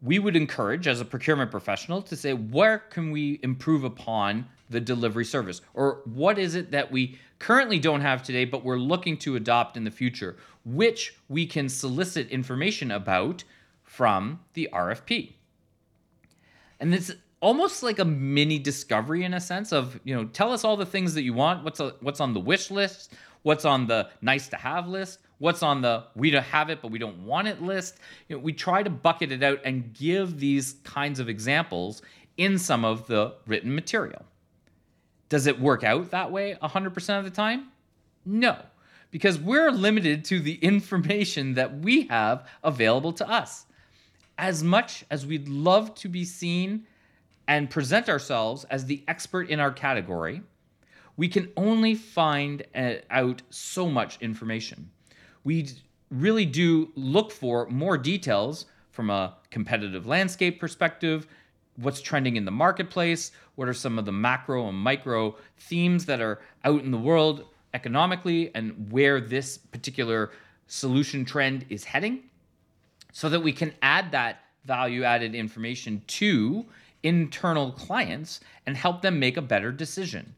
We 0.00 0.18
would 0.18 0.36
encourage 0.36 0.86
as 0.86 1.00
a 1.00 1.04
procurement 1.04 1.50
professional 1.50 2.02
to 2.02 2.16
say 2.16 2.32
where 2.32 2.78
can 2.78 3.10
we 3.10 3.40
improve 3.42 3.84
upon 3.84 4.46
the 4.72 4.80
delivery 4.80 5.24
service 5.24 5.60
or 5.74 6.00
what 6.04 6.38
is 6.38 6.54
it 6.54 6.70
that 6.70 6.90
we 6.90 7.18
currently 7.38 7.78
don't 7.78 8.00
have 8.00 8.22
today 8.22 8.44
but 8.44 8.64
we're 8.64 8.78
looking 8.78 9.16
to 9.16 9.36
adopt 9.36 9.76
in 9.76 9.84
the 9.84 9.90
future 9.90 10.36
which 10.64 11.14
we 11.28 11.46
can 11.46 11.68
solicit 11.68 12.28
information 12.28 12.90
about 12.90 13.44
from 13.92 14.40
the 14.54 14.70
RFP. 14.72 15.34
And 16.80 16.94
it's 16.94 17.12
almost 17.40 17.82
like 17.82 17.98
a 17.98 18.04
mini 18.04 18.58
discovery 18.58 19.24
in 19.24 19.34
a 19.34 19.40
sense 19.40 19.72
of, 19.72 20.00
you 20.04 20.14
know, 20.14 20.24
tell 20.24 20.50
us 20.50 20.64
all 20.64 20.76
the 20.76 20.86
things 20.86 21.12
that 21.14 21.22
you 21.22 21.34
want, 21.34 21.62
what's 21.62 21.78
a, 21.78 21.94
what's 22.00 22.20
on 22.20 22.32
the 22.32 22.40
wish 22.40 22.70
list, 22.70 23.12
what's 23.42 23.64
on 23.64 23.86
the 23.86 24.08
nice 24.22 24.48
to 24.48 24.56
have 24.56 24.88
list, 24.88 25.18
what's 25.38 25.62
on 25.62 25.82
the 25.82 26.04
we 26.14 26.30
don't 26.30 26.44
have 26.44 26.70
it 26.70 26.80
but 26.80 26.90
we 26.90 26.98
don't 26.98 27.18
want 27.26 27.48
it 27.48 27.60
list. 27.60 27.98
You 28.28 28.36
know, 28.36 28.42
we 28.42 28.52
try 28.52 28.82
to 28.82 28.90
bucket 28.90 29.30
it 29.30 29.42
out 29.42 29.60
and 29.64 29.92
give 29.92 30.40
these 30.40 30.76
kinds 30.84 31.20
of 31.20 31.28
examples 31.28 32.00
in 32.38 32.58
some 32.58 32.84
of 32.84 33.06
the 33.08 33.34
written 33.46 33.74
material. 33.74 34.24
Does 35.32 35.46
it 35.46 35.58
work 35.58 35.82
out 35.82 36.10
that 36.10 36.30
way 36.30 36.58
100% 36.62 37.18
of 37.18 37.24
the 37.24 37.30
time? 37.30 37.68
No, 38.26 38.58
because 39.10 39.38
we're 39.38 39.70
limited 39.70 40.26
to 40.26 40.40
the 40.40 40.56
information 40.56 41.54
that 41.54 41.78
we 41.78 42.06
have 42.08 42.46
available 42.62 43.14
to 43.14 43.26
us. 43.26 43.64
As 44.36 44.62
much 44.62 45.06
as 45.10 45.24
we'd 45.24 45.48
love 45.48 45.94
to 45.94 46.10
be 46.10 46.26
seen 46.26 46.84
and 47.48 47.70
present 47.70 48.10
ourselves 48.10 48.64
as 48.64 48.84
the 48.84 49.02
expert 49.08 49.48
in 49.48 49.58
our 49.58 49.72
category, 49.72 50.42
we 51.16 51.28
can 51.28 51.50
only 51.56 51.94
find 51.94 52.66
uh, 52.74 52.96
out 53.08 53.40
so 53.48 53.88
much 53.88 54.18
information. 54.20 54.90
We 55.44 55.70
really 56.10 56.44
do 56.44 56.92
look 56.94 57.32
for 57.32 57.66
more 57.70 57.96
details 57.96 58.66
from 58.90 59.08
a 59.08 59.38
competitive 59.50 60.06
landscape 60.06 60.60
perspective, 60.60 61.26
what's 61.76 62.00
trending 62.00 62.36
in 62.36 62.44
the 62.44 62.50
marketplace, 62.50 63.32
what 63.54 63.68
are 63.68 63.74
some 63.74 63.98
of 63.98 64.04
the 64.04 64.12
macro 64.12 64.68
and 64.68 64.78
micro 64.78 65.36
themes 65.58 66.06
that 66.06 66.20
are 66.20 66.40
out 66.64 66.82
in 66.82 66.90
the 66.90 66.98
world 66.98 67.46
economically, 67.74 68.54
and 68.54 68.90
where 68.92 69.20
this 69.20 69.56
particular 69.56 70.30
solution 70.66 71.24
trend 71.24 71.64
is 71.70 71.84
heading, 71.84 72.22
so 73.12 73.28
that 73.28 73.40
we 73.40 73.52
can 73.52 73.72
add 73.82 74.12
that 74.12 74.40
value 74.64 75.04
added 75.04 75.34
information 75.34 76.02
to 76.06 76.64
internal 77.02 77.72
clients 77.72 78.40
and 78.66 78.76
help 78.76 79.02
them 79.02 79.18
make 79.18 79.36
a 79.36 79.42
better 79.42 79.72
decision 79.72 80.34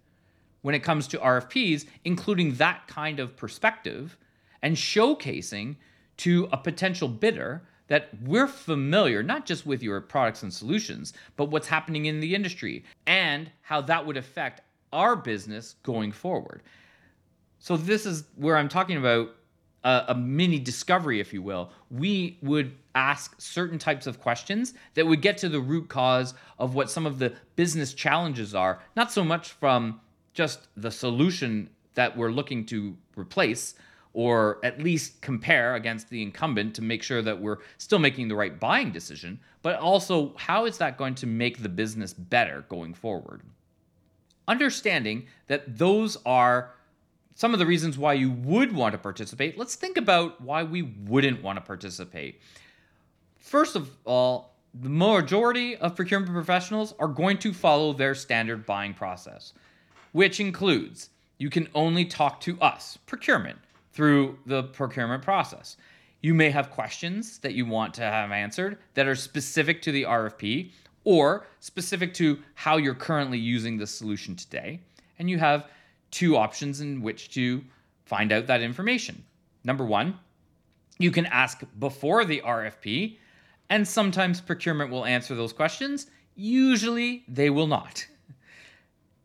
when 0.63 0.75
it 0.75 0.83
comes 0.83 1.07
to 1.09 1.19
RFPs, 1.19 1.85
including 2.05 2.55
that 2.55 2.87
kind 2.87 3.21
of 3.21 3.37
perspective 3.37 4.17
and 4.63 4.77
showcasing 4.77 5.77
to 6.17 6.49
a 6.53 6.57
potential 6.57 7.07
bidder 7.07 7.63
that 7.89 8.09
we're 8.23 8.47
familiar 8.47 9.23
not 9.23 9.47
just 9.47 9.67
with 9.67 9.83
your 9.83 10.01
products 10.01 10.43
and 10.43 10.53
solutions, 10.53 11.13
but 11.37 11.47
what's 11.47 11.69
happening 11.69 12.07
in 12.07 12.21
the 12.21 12.35
industry 12.35 12.85
and 13.07 13.51
how 13.63 13.81
that 13.83 14.07
would 14.07 14.17
affect 14.17 14.63
our 14.93 15.17
business 15.17 15.75
going 15.83 16.13
forward. 16.13 16.63
So, 17.59 17.77
this 17.77 18.07
is 18.07 18.25
where 18.37 18.57
I'm 18.57 18.69
talking 18.69 18.97
about 18.97 19.35
a, 19.85 20.05
a, 20.09 20.15
mini 20.15 20.59
discovery, 20.59 21.21
if 21.21 21.33
you 21.33 21.43
will. 21.43 21.71
We 21.91 22.39
would 22.43 22.73
ask 22.95 23.35
certain 23.41 23.79
types 23.79 24.07
of 24.07 24.21
questions 24.21 24.75
that 24.95 25.07
would 25.07 25.21
get 25.21 25.39
to 25.39 25.49
the 25.49 25.61
root 25.61 25.89
cause 25.89 26.35
of 26.59 26.75
what 26.75 26.91
some 26.91 27.07
of 27.07 27.19
the 27.19 27.35
business 27.57 27.93
challenges 27.95 28.55
are, 28.55 28.81
not 28.97 29.13
so 29.13 29.25
much 29.25 29.53
from 29.53 30.01
just 30.33 30.69
the 30.77 30.91
solution 30.91 31.71
that 31.95 32.17
we're 32.17 32.31
looking 32.31 32.67
to 32.67 32.97
replace 33.17 33.75
or 34.15 34.59
at 34.65 34.83
least 34.83 35.21
compare 35.21 35.75
against 35.75 36.09
the 36.09 36.23
incumbent 36.23 36.75
to 36.75 36.83
make 36.83 37.03
sure 37.03 37.21
that 37.21 37.41
we're 37.41 37.59
still 37.79 37.99
making 37.99 38.29
the 38.29 38.35
right 38.35 38.59
buying 38.59 38.91
decision, 38.91 39.39
but 39.63 39.79
also 39.79 40.33
how 40.37 40.65
is 40.65 40.79
that 40.79 40.97
going 40.97 41.15
to 41.15 41.27
make 41.27 41.63
the 41.63 41.69
business 41.69 42.15
better 42.15 42.65
going 42.69 42.95
forward? 42.95 43.43
Understanding 44.49 45.27
that 45.49 45.79
those 45.79 46.17
are 46.25 46.71
some 47.35 47.53
of 47.53 47.59
the 47.59 47.67
reasons 47.67 47.99
why 47.99 48.13
you 48.15 48.31
would 48.31 48.73
want 48.73 48.93
to 48.93 48.99
participate, 48.99 49.59
let's 49.59 49.75
think 49.75 49.97
about 49.97 50.41
why 50.41 50.63
we 50.63 50.83
wouldn't 50.83 51.43
want 51.43 51.57
to 51.57 51.61
participate. 51.61 52.41
First 53.39 53.75
of 53.77 53.91
all, 54.05 54.55
the 54.73 54.89
majority 54.89 55.77
of 55.77 55.97
procurement 55.97 56.33
professionals 56.33 56.95
are 56.99 57.09
going 57.09 57.39
to 57.39 57.53
follow 57.53 57.93
their 57.93 58.15
standard 58.15 58.65
buying 58.65 58.95
process 58.95 59.53
which 60.15 60.39
includes 60.39 61.11
you 61.39 61.51
can 61.51 61.69
only 61.75 62.05
talk 62.05 62.41
to 62.41 62.59
us, 62.61 62.97
procurement, 63.05 63.59
through 63.95 64.39
the 64.45 64.65
procurement 64.65 65.23
process. 65.23 65.77
You 66.21 66.35
may 66.35 66.51
have 66.51 66.71
questions 66.71 67.39
that 67.39 67.55
you 67.55 67.65
want 67.65 67.95
to 67.95 68.03
have 68.03 68.33
answered 68.33 68.79
that 68.95 69.07
are 69.07 69.15
specific 69.15 69.81
to 69.83 69.93
the 69.93 70.03
RFP 70.03 70.73
or 71.05 71.47
specific 71.61 72.13
to 72.15 72.39
how 72.55 72.77
you're 72.77 72.95
currently 72.95 73.39
using 73.39 73.77
the 73.77 73.87
solution 73.87 74.35
today. 74.35 74.81
And 75.19 75.31
you 75.31 75.39
have 75.39 75.69
two 76.11 76.37
options 76.37 76.81
in 76.81 77.03
which 77.03 77.33
to 77.35 77.63
find 78.05 78.33
out 78.33 78.47
that 78.47 78.63
information. 78.63 79.23
Number 79.65 79.85
one, 79.85 80.19
you 80.99 81.11
can 81.11 81.27
ask 81.27 81.63
before 81.79 82.25
the 82.25 82.41
RFP, 82.45 83.19
and 83.71 83.87
sometimes 83.87 84.41
procurement 84.41 84.91
will 84.91 85.05
answer 85.05 85.35
those 85.35 85.53
questions. 85.53 86.07
Usually, 86.37 87.25
they 87.29 87.51
will 87.51 87.67
not. 87.67 88.07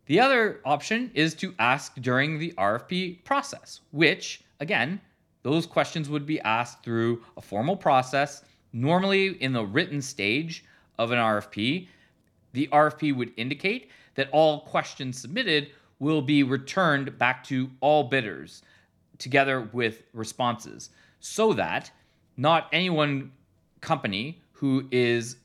The 0.07 0.19
other 0.19 0.59
option 0.65 1.11
is 1.13 1.35
to 1.35 1.53
ask 1.59 1.93
during 2.01 2.39
the 2.39 2.53
RFP 2.57 3.23
process, 3.23 3.81
which, 3.91 4.41
again, 4.59 4.99
those 5.43 5.65
questions 5.65 6.09
would 6.09 6.25
be 6.25 6.39
asked 6.41 6.83
through 6.83 7.23
a 7.37 7.41
formal 7.41 7.77
process, 7.77 8.43
normally 8.73 9.41
in 9.41 9.53
the 9.53 9.65
written 9.65 10.01
stage 10.01 10.65
of 10.97 11.11
an 11.11 11.17
RFP. 11.17 11.87
The 12.53 12.67
RFP 12.67 13.15
would 13.15 13.31
indicate 13.37 13.89
that 14.15 14.29
all 14.31 14.61
questions 14.61 15.19
submitted 15.19 15.69
will 15.99 16.21
be 16.21 16.43
returned 16.43 17.17
back 17.17 17.43
to 17.45 17.69
all 17.79 18.03
bidders 18.03 18.63
together 19.17 19.69
with 19.73 20.03
responses 20.13 20.89
so 21.19 21.53
that 21.53 21.91
not 22.37 22.69
any 22.71 22.89
one 22.89 23.31
company 23.81 24.41
who 24.51 24.87
is 24.91 25.37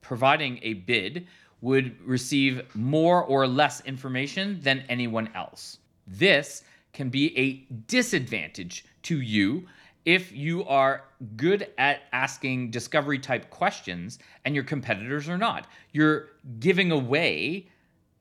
providing 0.00 0.58
a 0.62 0.74
bid 0.74 1.26
would 1.60 2.00
receive 2.00 2.62
more 2.74 3.22
or 3.24 3.46
less 3.46 3.82
information 3.82 4.58
than 4.62 4.82
anyone 4.88 5.28
else. 5.34 5.78
This 6.06 6.64
can 6.92 7.08
be 7.08 7.36
a 7.38 7.72
disadvantage 7.86 8.84
to 9.02 9.20
you 9.20 9.66
if 10.04 10.32
you 10.32 10.64
are 10.64 11.04
good 11.36 11.68
at 11.76 12.02
asking 12.12 12.70
discovery 12.70 13.18
type 13.18 13.50
questions 13.50 14.18
and 14.44 14.54
your 14.54 14.64
competitors 14.64 15.28
are 15.28 15.38
not. 15.38 15.66
You're 15.92 16.30
giving 16.58 16.90
away 16.90 17.68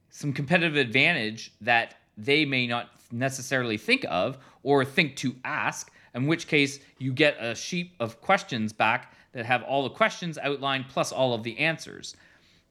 some 0.10 0.34
competitive 0.34 0.76
advantage 0.76 1.54
that 1.62 1.96
they 2.18 2.46
may 2.46 2.68
not 2.68 2.90
necessarily 3.12 3.78
think 3.78 4.06
of 4.10 4.38
or 4.64 4.84
think 4.84 5.16
to 5.18 5.36
ask, 5.46 5.92
in 6.14 6.28
which 6.28 6.48
case 6.48 6.80
you 6.98 7.14
get 7.14 7.38
a 7.40 7.56
sheet 7.56 7.94
of 8.00 8.20
questions 8.22 8.74
back 8.74 9.14
that 9.32 9.46
have 9.46 9.64
all 9.64 9.84
the 9.84 9.90
questions 9.90 10.38
outlined 10.40 10.86
plus 10.90 11.12
all 11.12 11.34
of 11.34 11.44
the 11.44 11.58
answers. 11.60 12.16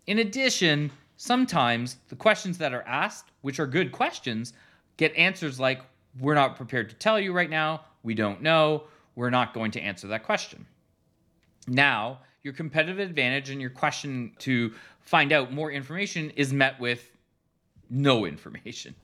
In 0.06 0.18
addition, 0.18 0.90
sometimes 1.16 1.96
the 2.08 2.16
questions 2.16 2.58
that 2.58 2.74
are 2.74 2.82
asked, 2.82 3.30
which 3.42 3.60
are 3.60 3.66
good 3.66 3.92
questions, 3.92 4.52
get 4.98 5.14
answers 5.16 5.58
like, 5.58 5.80
We're 6.20 6.34
not 6.34 6.56
prepared 6.56 6.90
to 6.90 6.96
tell 6.96 7.18
you 7.18 7.32
right 7.32 7.48
now. 7.48 7.80
We 8.02 8.14
don't 8.14 8.42
know. 8.42 8.84
We're 9.14 9.30
not 9.30 9.54
going 9.54 9.70
to 9.72 9.80
answer 9.80 10.08
that 10.08 10.24
question. 10.24 10.66
Now, 11.66 12.20
your 12.42 12.52
competitive 12.52 12.98
advantage 12.98 13.50
and 13.50 13.60
your 13.60 13.70
question 13.70 14.32
to 14.40 14.72
find 15.00 15.32
out 15.32 15.52
more 15.52 15.72
information 15.72 16.30
is 16.36 16.52
met 16.52 16.78
with 16.78 17.10
no 17.90 18.26
information. 18.26 18.94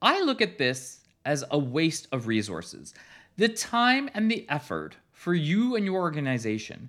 I 0.00 0.22
look 0.22 0.40
at 0.40 0.58
this 0.58 1.00
as 1.24 1.44
a 1.50 1.58
waste 1.58 2.08
of 2.12 2.26
resources. 2.26 2.94
The 3.36 3.48
time 3.48 4.08
and 4.14 4.30
the 4.30 4.48
effort 4.48 4.96
for 5.12 5.34
you 5.34 5.76
and 5.76 5.84
your 5.84 6.00
organization 6.00 6.88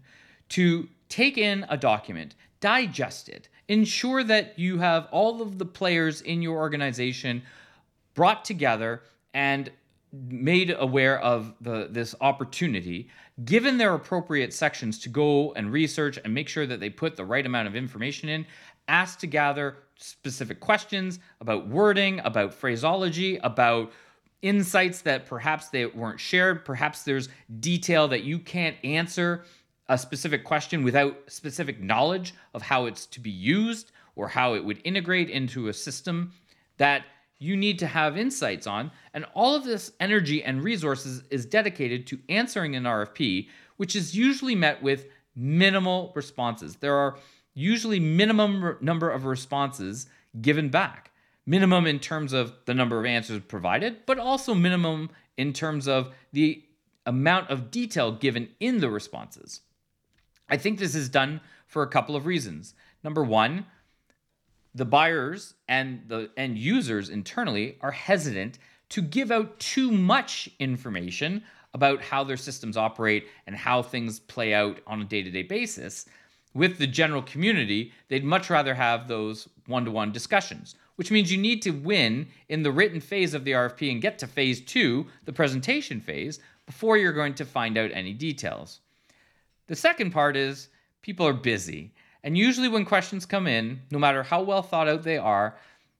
to 0.49 0.87
take 1.09 1.37
in 1.37 1.65
a 1.69 1.77
document, 1.77 2.35
digest 2.61 3.27
it. 3.29 3.49
Ensure 3.67 4.23
that 4.23 4.57
you 4.57 4.79
have 4.79 5.07
all 5.11 5.41
of 5.41 5.57
the 5.57 5.65
players 5.65 6.21
in 6.21 6.41
your 6.41 6.57
organization 6.57 7.43
brought 8.13 8.43
together 8.43 9.01
and 9.33 9.71
made 10.13 10.75
aware 10.77 11.19
of 11.21 11.53
the 11.61 11.87
this 11.89 12.13
opportunity 12.19 13.09
given 13.45 13.77
their 13.77 13.93
appropriate 13.93 14.53
sections 14.53 14.99
to 14.99 15.07
go 15.07 15.53
and 15.53 15.71
research 15.71 16.19
and 16.25 16.33
make 16.33 16.49
sure 16.49 16.67
that 16.67 16.81
they 16.81 16.89
put 16.89 17.15
the 17.15 17.23
right 17.23 17.45
amount 17.45 17.65
of 17.65 17.77
information 17.77 18.27
in 18.27 18.45
asked 18.89 19.21
to 19.21 19.27
gather 19.27 19.77
specific 19.95 20.59
questions 20.59 21.19
about 21.39 21.65
wording 21.69 22.19
about 22.25 22.53
phraseology 22.53 23.37
about 23.37 23.93
insights 24.41 25.01
that 25.01 25.25
perhaps 25.25 25.69
they 25.69 25.85
weren't 25.85 26.19
shared. 26.19 26.65
Perhaps 26.65 27.03
there's 27.03 27.29
detail 27.59 28.07
that 28.07 28.23
you 28.23 28.39
can't 28.39 28.75
answer 28.83 29.43
a 29.91 29.97
specific 29.97 30.45
question 30.45 30.83
without 30.83 31.17
specific 31.27 31.81
knowledge 31.81 32.33
of 32.53 32.61
how 32.61 32.85
it's 32.85 33.05
to 33.05 33.19
be 33.19 33.29
used 33.29 33.91
or 34.15 34.29
how 34.29 34.53
it 34.53 34.63
would 34.63 34.79
integrate 34.85 35.29
into 35.29 35.67
a 35.67 35.73
system 35.73 36.31
that 36.77 37.03
you 37.39 37.57
need 37.57 37.77
to 37.77 37.87
have 37.87 38.17
insights 38.17 38.67
on. 38.67 38.89
And 39.13 39.25
all 39.33 39.53
of 39.53 39.65
this 39.65 39.91
energy 39.99 40.45
and 40.45 40.63
resources 40.63 41.23
is 41.29 41.45
dedicated 41.45 42.07
to 42.07 42.19
answering 42.29 42.77
an 42.77 42.83
RFP, 42.83 43.49
which 43.75 43.97
is 43.97 44.15
usually 44.15 44.55
met 44.55 44.81
with 44.81 45.07
minimal 45.35 46.13
responses. 46.15 46.77
There 46.77 46.95
are 46.95 47.17
usually 47.53 47.99
minimum 47.99 48.77
number 48.79 49.09
of 49.09 49.25
responses 49.25 50.07
given 50.41 50.69
back. 50.69 51.11
Minimum 51.45 51.85
in 51.85 51.99
terms 51.99 52.31
of 52.31 52.53
the 52.63 52.73
number 52.73 52.97
of 52.97 53.05
answers 53.05 53.41
provided, 53.45 54.05
but 54.05 54.19
also 54.19 54.53
minimum 54.53 55.09
in 55.35 55.51
terms 55.51 55.85
of 55.89 56.13
the 56.31 56.63
amount 57.05 57.49
of 57.49 57.71
detail 57.71 58.13
given 58.13 58.47
in 58.61 58.79
the 58.79 58.89
responses. 58.89 59.59
I 60.51 60.57
think 60.57 60.77
this 60.77 60.95
is 60.95 61.07
done 61.07 61.39
for 61.65 61.81
a 61.81 61.87
couple 61.87 62.15
of 62.17 62.25
reasons. 62.25 62.75
Number 63.03 63.23
one, 63.23 63.65
the 64.75 64.85
buyers 64.85 65.53
and 65.69 66.03
the 66.07 66.29
end 66.35 66.57
users 66.57 67.09
internally 67.09 67.77
are 67.79 67.91
hesitant 67.91 68.59
to 68.89 69.01
give 69.01 69.31
out 69.31 69.57
too 69.59 69.91
much 69.91 70.49
information 70.59 71.43
about 71.73 72.01
how 72.01 72.25
their 72.25 72.37
systems 72.37 72.75
operate 72.75 73.27
and 73.47 73.55
how 73.55 73.81
things 73.81 74.19
play 74.19 74.53
out 74.53 74.81
on 74.85 75.01
a 75.01 75.05
day 75.05 75.23
to 75.23 75.31
day 75.31 75.43
basis. 75.43 76.05
With 76.53 76.77
the 76.77 76.87
general 76.87 77.21
community, 77.21 77.93
they'd 78.09 78.25
much 78.25 78.49
rather 78.49 78.75
have 78.75 79.07
those 79.07 79.47
one 79.67 79.85
to 79.85 79.91
one 79.91 80.11
discussions, 80.11 80.75
which 80.97 81.11
means 81.11 81.31
you 81.31 81.37
need 81.37 81.61
to 81.61 81.71
win 81.71 82.27
in 82.49 82.61
the 82.61 82.73
written 82.73 82.99
phase 82.99 83.33
of 83.33 83.45
the 83.45 83.51
RFP 83.51 83.89
and 83.89 84.01
get 84.01 84.19
to 84.19 84.27
phase 84.27 84.59
two, 84.59 85.07
the 85.23 85.31
presentation 85.31 86.01
phase, 86.01 86.41
before 86.65 86.97
you're 86.97 87.13
going 87.13 87.35
to 87.35 87.45
find 87.45 87.77
out 87.77 87.91
any 87.93 88.11
details. 88.13 88.81
The 89.71 89.77
second 89.77 90.11
part 90.11 90.35
is 90.35 90.67
people 91.01 91.25
are 91.25 91.31
busy. 91.31 91.93
And 92.25 92.37
usually, 92.37 92.67
when 92.67 92.83
questions 92.83 93.25
come 93.25 93.47
in, 93.47 93.79
no 93.89 93.99
matter 93.99 94.21
how 94.21 94.43
well 94.43 94.61
thought 94.61 94.89
out 94.89 95.01
they 95.01 95.17
are, 95.17 95.55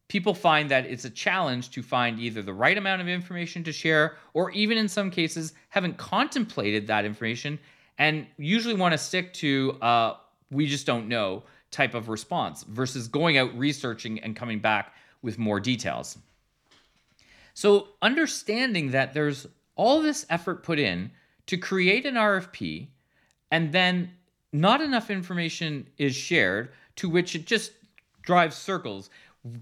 people 0.10 0.34
find 0.34 0.70
that 0.70 0.86
it's 0.86 1.06
a 1.06 1.10
challenge 1.10 1.70
to 1.70 1.82
find 1.82 2.20
either 2.20 2.42
the 2.42 2.54
right 2.54 2.78
amount 2.78 3.02
of 3.02 3.08
information 3.08 3.64
to 3.64 3.72
share, 3.72 4.18
or 4.34 4.52
even 4.52 4.78
in 4.78 4.90
some 4.90 5.10
cases, 5.10 5.54
haven't 5.70 5.96
contemplated 5.96 6.86
that 6.88 7.06
information 7.06 7.58
and 7.98 8.28
usually 8.36 8.74
want 8.74 8.92
to 8.92 8.98
stick 8.98 9.32
to 9.36 9.78
uh, 9.82 10.18
we 10.52 10.68
just 10.68 10.86
don't 10.86 11.08
know 11.08 11.42
type 11.72 11.94
of 11.94 12.10
response 12.10 12.64
versus 12.64 13.08
going 13.08 13.38
out 13.38 13.58
researching 13.58 14.20
and 14.20 14.36
coming 14.36 14.60
back 14.60 14.94
with 15.22 15.40
more 15.40 15.62
details. 15.62 16.18
So, 17.54 17.88
understanding 18.02 18.92
that 18.92 19.14
there's 19.14 19.48
all 19.78 20.02
this 20.02 20.26
effort 20.30 20.62
put 20.62 20.78
in 20.78 21.12
to 21.46 21.56
create 21.56 22.06
an 22.06 22.16
RFP 22.16 22.90
and 23.52 23.72
then 23.72 24.12
not 24.54 24.82
enough 24.82 25.10
information 25.10 25.88
is 25.98 26.16
shared 26.16 26.72
to 26.98 27.10
which 27.10 27.36
it 27.36 27.46
just 27.46 27.74
drives 28.22 28.56
circles. 28.56 29.10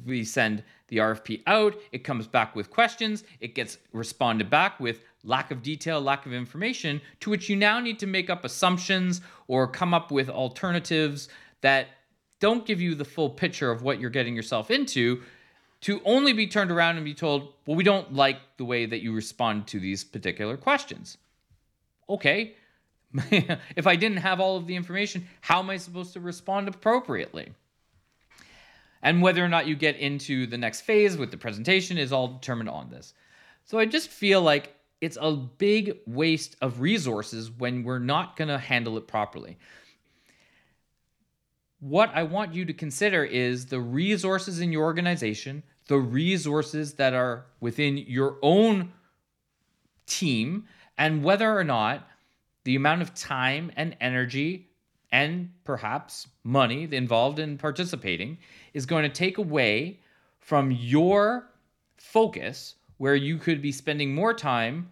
We 0.05 0.23
send 0.23 0.63
the 0.87 0.97
RFP 0.97 1.43
out, 1.47 1.75
it 1.91 2.03
comes 2.03 2.27
back 2.27 2.55
with 2.55 2.69
questions, 2.69 3.23
it 3.39 3.55
gets 3.55 3.77
responded 3.93 4.49
back 4.49 4.79
with 4.79 5.01
lack 5.23 5.51
of 5.51 5.61
detail, 5.61 6.01
lack 6.01 6.25
of 6.25 6.33
information, 6.33 6.99
to 7.19 7.29
which 7.29 7.49
you 7.49 7.55
now 7.55 7.79
need 7.79 7.99
to 7.99 8.07
make 8.07 8.29
up 8.29 8.43
assumptions 8.43 9.21
or 9.47 9.67
come 9.67 9.93
up 9.93 10.11
with 10.11 10.29
alternatives 10.29 11.29
that 11.61 11.87
don't 12.39 12.65
give 12.65 12.81
you 12.81 12.95
the 12.95 13.05
full 13.05 13.29
picture 13.29 13.71
of 13.71 13.81
what 13.83 13.99
you're 13.99 14.09
getting 14.09 14.35
yourself 14.35 14.71
into 14.71 15.21
to 15.81 16.01
only 16.03 16.33
be 16.33 16.47
turned 16.47 16.71
around 16.71 16.97
and 16.97 17.05
be 17.05 17.13
told, 17.13 17.53
well, 17.65 17.77
we 17.77 17.83
don't 17.83 18.13
like 18.13 18.39
the 18.57 18.65
way 18.65 18.85
that 18.85 19.01
you 19.01 19.13
respond 19.13 19.67
to 19.67 19.79
these 19.79 20.03
particular 20.03 20.57
questions. 20.57 21.17
Okay, 22.09 22.55
if 23.31 23.87
I 23.87 23.95
didn't 23.95 24.17
have 24.17 24.39
all 24.39 24.57
of 24.57 24.67
the 24.67 24.75
information, 24.75 25.27
how 25.41 25.59
am 25.59 25.69
I 25.69 25.77
supposed 25.77 26.13
to 26.13 26.19
respond 26.19 26.67
appropriately? 26.67 27.53
And 29.01 29.21
whether 29.21 29.43
or 29.43 29.49
not 29.49 29.67
you 29.67 29.75
get 29.75 29.95
into 29.95 30.45
the 30.45 30.57
next 30.57 30.81
phase 30.81 31.17
with 31.17 31.31
the 31.31 31.37
presentation 31.37 31.97
is 31.97 32.11
all 32.11 32.27
determined 32.27 32.69
on 32.69 32.89
this. 32.89 33.13
So 33.65 33.79
I 33.79 33.85
just 33.85 34.09
feel 34.09 34.41
like 34.41 34.75
it's 35.01 35.17
a 35.19 35.31
big 35.31 35.97
waste 36.05 36.55
of 36.61 36.81
resources 36.81 37.49
when 37.49 37.83
we're 37.83 37.99
not 37.99 38.35
going 38.35 38.49
to 38.49 38.57
handle 38.57 38.97
it 38.97 39.07
properly. 39.07 39.57
What 41.79 42.11
I 42.13 42.23
want 42.23 42.53
you 42.53 42.65
to 42.65 42.73
consider 42.73 43.23
is 43.23 43.67
the 43.67 43.79
resources 43.79 44.59
in 44.59 44.73
your 44.73 44.83
organization, 44.83 45.63
the 45.87 45.97
resources 45.97 46.95
that 46.95 47.13
are 47.13 47.45
within 47.61 47.97
your 47.97 48.37
own 48.41 48.91
team, 50.05 50.65
and 50.97 51.23
whether 51.23 51.57
or 51.57 51.63
not 51.63 52.05
the 52.63 52.75
amount 52.75 53.01
of 53.01 53.13
time 53.13 53.71
and 53.75 53.95
energy 54.01 54.69
and 55.11 55.49
perhaps 55.63 56.27
money 56.43 56.87
involved 56.91 57.39
in 57.39 57.57
participating 57.57 58.37
is 58.73 58.85
going 58.85 59.03
to 59.03 59.09
take 59.09 59.37
away 59.37 59.99
from 60.39 60.71
your 60.71 61.49
focus 61.97 62.75
where 62.97 63.15
you 63.15 63.37
could 63.37 63.61
be 63.61 63.71
spending 63.71 64.13
more 64.13 64.33
time 64.33 64.89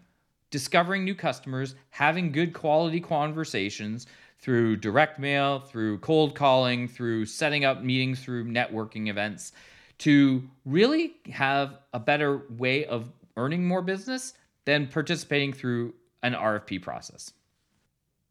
discovering 0.50 1.04
new 1.04 1.16
customers, 1.16 1.76
having 1.90 2.32
good 2.32 2.54
quality 2.54 3.00
conversations 3.00 4.08
through 4.40 4.78
direct 4.78 5.20
mail, 5.20 5.60
through 5.60 5.98
cold 6.00 6.36
calling, 6.36 6.88
through 6.88 7.26
setting 7.26 7.66
up 7.66 7.84
meetings, 7.84 8.24
through 8.24 8.46
networking 8.46 9.10
events 9.10 9.52
to 9.98 10.48
really 10.66 11.16
have 11.32 11.80
a 11.94 12.00
better 12.00 12.44
way 12.58 12.86
of 12.86 13.12
earning 13.36 13.68
more 13.68 13.82
business 13.82 14.34
than 14.66 14.88
participating 14.88 15.52
through 15.52 15.94
an 16.24 16.34
RFP 16.34 16.82
process. 16.82 17.34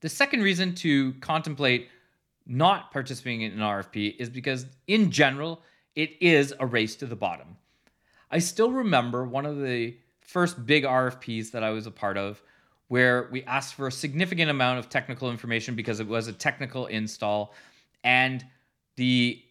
The 0.01 0.09
second 0.09 0.43
reason 0.43 0.75
to 0.77 1.15
contemplate 1.15 1.89
not 2.47 2.93
participating 2.93 3.43
in 3.43 3.53
an 3.53 3.59
RFP 3.59 4.17
is 4.19 4.31
because, 4.31 4.67
in 4.87 5.11
general, 5.11 5.63
it 5.95 6.11
is 6.21 6.55
a 6.61 6.67
race 6.67 6.95
to 6.97 7.07
the 7.07 7.17
bottom. 7.17 7.57
I 8.31 8.39
still 8.39 8.71
remember 8.71 9.25
one 9.25 9.47
of 9.47 9.61
the 9.61 9.97
first 10.21 10.67
big 10.67 10.85
RFPs 10.85 11.51
that 11.53 11.65
I 11.65 11.71
was 11.71 11.87
a 11.87 11.91
part 11.91 12.17
of 12.17 12.43
where 12.89 13.29
we 13.33 13.43
asked 13.45 13.75
for 13.75 13.89
a 13.89 13.93
significant 13.93 14.51
amount 14.51 14.79
of 14.79 14.89
technical 14.89 15.31
information 15.31 15.75
because 15.75 15.99
it 15.99 16.07
was 16.07 16.29
a 16.29 16.33
technical 16.33 16.87
install. 16.87 17.55
And 18.05 18.45
the 18.97 19.43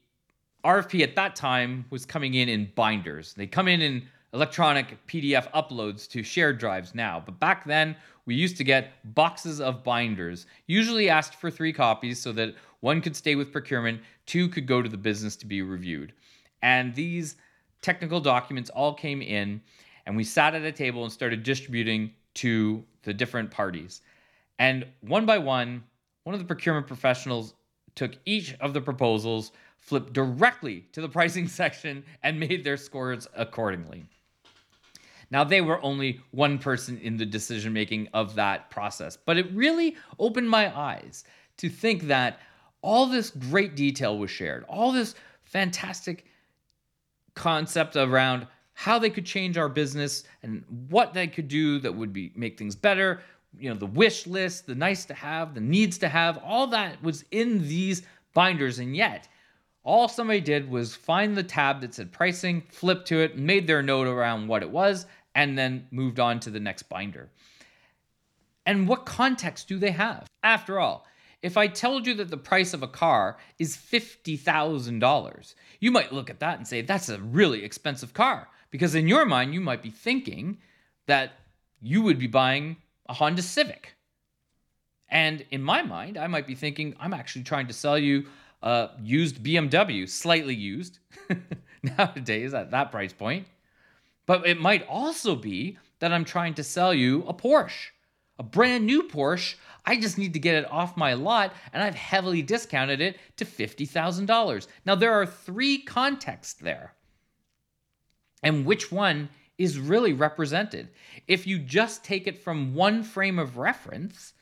RFP 0.63 1.01
at 1.03 1.15
that 1.15 1.35
time 1.35 1.85
was 1.89 2.05
coming 2.05 2.35
in 2.35 2.49
in 2.49 2.71
binders. 2.75 3.33
They 3.33 3.47
come 3.47 3.67
in 3.67 3.81
in 3.81 4.07
electronic 4.33 5.05
PDF 5.07 5.49
uploads 5.51 6.09
to 6.09 6.23
shared 6.23 6.59
drives 6.59 6.95
now. 6.95 7.21
But 7.25 7.39
back 7.39 7.65
then, 7.65 7.95
we 8.25 8.35
used 8.35 8.57
to 8.57 8.63
get 8.63 8.93
boxes 9.15 9.61
of 9.61 9.83
binders, 9.83 10.45
usually 10.67 11.09
asked 11.09 11.35
for 11.35 11.51
three 11.51 11.73
copies 11.73 12.19
so 12.21 12.31
that 12.33 12.55
one 12.79 13.01
could 13.01 13.15
stay 13.15 13.35
with 13.35 13.51
procurement, 13.51 14.01
two 14.25 14.49
could 14.49 14.67
go 14.67 14.81
to 14.81 14.89
the 14.89 14.97
business 14.97 15.35
to 15.37 15.45
be 15.45 15.61
reviewed. 15.61 16.13
And 16.61 16.93
these 16.95 17.35
technical 17.81 18.19
documents 18.19 18.69
all 18.71 18.93
came 18.93 19.21
in, 19.21 19.61
and 20.05 20.15
we 20.15 20.23
sat 20.23 20.55
at 20.55 20.63
a 20.63 20.71
table 20.71 21.03
and 21.03 21.11
started 21.11 21.43
distributing 21.43 22.13
to 22.35 22.83
the 23.03 23.13
different 23.13 23.51
parties. 23.51 24.01
And 24.59 24.87
one 25.01 25.25
by 25.25 25.37
one, 25.37 25.83
one 26.23 26.33
of 26.33 26.39
the 26.39 26.47
procurement 26.47 26.87
professionals 26.87 27.53
took 27.93 28.17
each 28.25 28.55
of 28.59 28.73
the 28.73 28.81
proposals, 28.81 29.51
flipped 29.77 30.13
directly 30.13 30.85
to 30.93 31.01
the 31.01 31.09
pricing 31.17 31.47
section, 31.47 32.03
and 32.23 32.39
made 32.39 32.63
their 32.63 32.77
scores 32.77 33.27
accordingly. 33.35 34.05
Now, 35.31 35.43
they 35.43 35.61
were 35.61 35.81
only 35.83 36.21
one 36.31 36.59
person 36.59 36.97
in 36.99 37.17
the 37.17 37.25
decision 37.25 37.73
making 37.73 38.09
of 38.13 38.35
that 38.35 38.69
process, 38.69 39.17
but 39.17 39.37
it 39.37 39.51
really 39.53 39.95
opened 40.19 40.49
my 40.49 40.75
eyes 40.77 41.23
to 41.57 41.69
think 41.69 42.03
that 42.03 42.39
all 42.81 43.07
this 43.07 43.31
great 43.31 43.75
detail 43.75 44.17
was 44.17 44.29
shared, 44.29 44.63
all 44.67 44.91
this 44.91 45.15
fantastic 45.43 46.25
concept 47.33 47.95
around 47.95 48.47
how 48.73 48.99
they 48.99 49.09
could 49.09 49.25
change 49.25 49.57
our 49.57 49.69
business 49.69 50.23
and 50.43 50.63
what 50.89 51.13
they 51.13 51.27
could 51.27 51.47
do 51.47 51.79
that 51.79 51.93
would 51.93 52.13
be 52.13 52.31
make 52.35 52.57
things 52.57 52.75
better 52.75 53.21
you 53.57 53.69
know 53.69 53.75
the 53.75 53.85
wish 53.85 54.27
list 54.27 54.65
the 54.67 54.75
nice 54.75 55.05
to 55.05 55.13
have 55.13 55.53
the 55.53 55.61
needs 55.61 55.97
to 55.97 56.09
have 56.09 56.37
all 56.43 56.67
that 56.67 57.01
was 57.01 57.23
in 57.31 57.61
these 57.67 58.03
binders. 58.35 58.77
And 58.77 58.95
yet 58.95 59.27
all 59.85 60.07
somebody 60.07 60.41
did 60.41 60.69
was 60.69 60.95
find 60.95 61.37
the 61.37 61.43
tab 61.43 61.81
that 61.81 61.93
said 61.93 62.11
pricing, 62.11 62.63
flip 62.69 63.05
to 63.05 63.19
it, 63.21 63.37
made 63.37 63.67
their 63.67 63.83
note 63.83 64.07
around 64.07 64.47
what 64.47 64.63
it 64.63 64.71
was, 64.71 65.05
and 65.35 65.57
then 65.57 65.87
moved 65.91 66.19
on 66.19 66.39
to 66.41 66.49
the 66.49 66.59
next 66.59 66.89
binder. 66.89 67.29
And 68.65 68.87
what 68.87 69.05
context 69.05 69.67
do 69.67 69.77
they 69.77 69.91
have? 69.91 70.27
After 70.41 70.79
all, 70.79 71.05
if 71.43 71.55
I 71.55 71.67
told 71.67 72.07
you 72.07 72.15
that 72.15 72.31
the 72.31 72.37
price 72.37 72.73
of 72.73 72.81
a 72.81 72.87
car 72.87 73.37
is 73.59 73.77
$50,000, 73.77 75.55
you 75.79 75.91
might 75.91 76.11
look 76.11 76.31
at 76.31 76.39
that 76.39 76.57
and 76.57 76.67
say, 76.67 76.81
that's 76.81 77.09
a 77.09 77.19
really 77.19 77.63
expensive 77.63 78.13
car. 78.13 78.47
Because 78.71 78.95
in 78.95 79.07
your 79.07 79.25
mind, 79.25 79.53
you 79.53 79.61
might 79.61 79.83
be 79.83 79.91
thinking 79.91 80.57
that 81.05 81.33
you 81.79 82.01
would 82.01 82.17
be 82.17 82.25
buying 82.25 82.77
a 83.07 83.13
Honda 83.13 83.43
Civic. 83.43 83.95
And 85.09 85.45
in 85.51 85.61
my 85.61 85.83
mind, 85.83 86.17
I 86.17 86.25
might 86.25 86.47
be 86.47 86.55
thinking, 86.55 86.95
I'm 86.99 87.13
actually 87.13 87.43
trying 87.43 87.67
to 87.67 87.73
sell 87.73 87.99
you 87.99 88.25
a 88.65 88.89
used 89.01 89.43
BMW, 89.43 90.09
slightly 90.09 90.55
used 90.55 90.97
nowadays 91.83 92.53
at 92.53 92.71
that 92.71 92.91
price 92.91 93.13
point. 93.13 93.47
But 94.25 94.47
it 94.47 94.59
might 94.59 94.85
also 94.89 95.35
be 95.35 95.77
that 95.99 96.11
I'm 96.11 96.25
trying 96.25 96.55
to 96.55 96.63
sell 96.63 96.93
you 96.93 97.23
a 97.27 97.33
Porsche, 97.33 97.91
a 98.39 98.43
brand 98.43 98.85
new 98.85 99.03
Porsche. 99.03 99.55
I 99.85 99.97
just 99.97 100.17
need 100.17 100.33
to 100.33 100.39
get 100.39 100.55
it 100.55 100.71
off 100.71 100.97
my 100.97 101.13
lot, 101.13 101.53
and 101.71 101.83
I've 101.83 101.95
heavily 101.95 102.41
discounted 102.41 103.01
it 103.01 103.19
to 103.37 103.45
$50,000. 103.45 104.67
Now, 104.83 104.95
there 104.95 105.13
are 105.13 105.27
three 105.27 105.77
contexts 105.77 106.55
there. 106.55 106.95
And 108.41 108.65
which 108.65 108.91
one 108.91 109.29
is 109.59 109.79
really 109.79 110.13
represented? 110.13 110.89
If 111.27 111.45
you 111.45 111.59
just 111.59 112.03
take 112.03 112.25
it 112.25 112.43
from 112.43 112.73
one 112.73 113.03
frame 113.03 113.37
of 113.37 113.57
reference, 113.57 114.33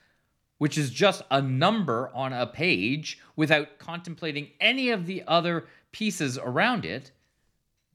which 0.64 0.78
is 0.78 0.92
just 0.92 1.24
a 1.30 1.42
number 1.42 2.10
on 2.14 2.32
a 2.32 2.48
page 2.48 3.20
without 3.36 3.78
contemplating 3.80 4.48
any 4.62 4.92
of 4.92 5.06
the 5.06 5.22
other 5.28 5.66
pieces 5.92 6.38
around 6.38 6.86
it, 6.86 7.12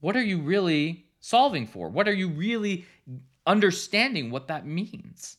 what 0.01 0.15
are 0.15 0.21
you 0.21 0.37
really 0.37 1.03
solving 1.19 1.65
for? 1.65 1.89
What 1.89 2.07
are 2.07 2.13
you 2.13 2.27
really 2.29 2.85
understanding 3.47 4.29
what 4.29 4.49
that 4.49 4.67
means? 4.67 5.37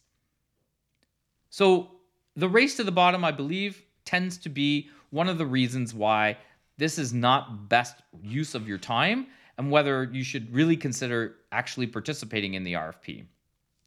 So, 1.51 1.93
the 2.35 2.49
race 2.49 2.77
to 2.79 2.83
the 2.83 2.91
bottom, 2.91 3.25
I 3.25 3.31
believe, 3.31 3.81
tends 4.05 4.37
to 4.39 4.49
be 4.49 4.91
one 5.11 5.29
of 5.29 5.39
the 5.39 5.47
reasons 5.47 5.95
why 5.95 6.37
this 6.79 6.99
is 6.99 7.15
not 7.15 7.69
best 7.69 8.03
use 8.25 8.57
of 8.57 8.67
your 8.67 8.79
time 8.79 9.29
and 9.57 9.71
whether 9.71 10.11
you 10.13 10.25
should 10.25 10.53
really 10.53 10.77
consider 10.77 11.37
actually 11.53 11.87
participating 11.87 12.55
in 12.55 12.65
the 12.65 12.73
RFP. 12.73 13.23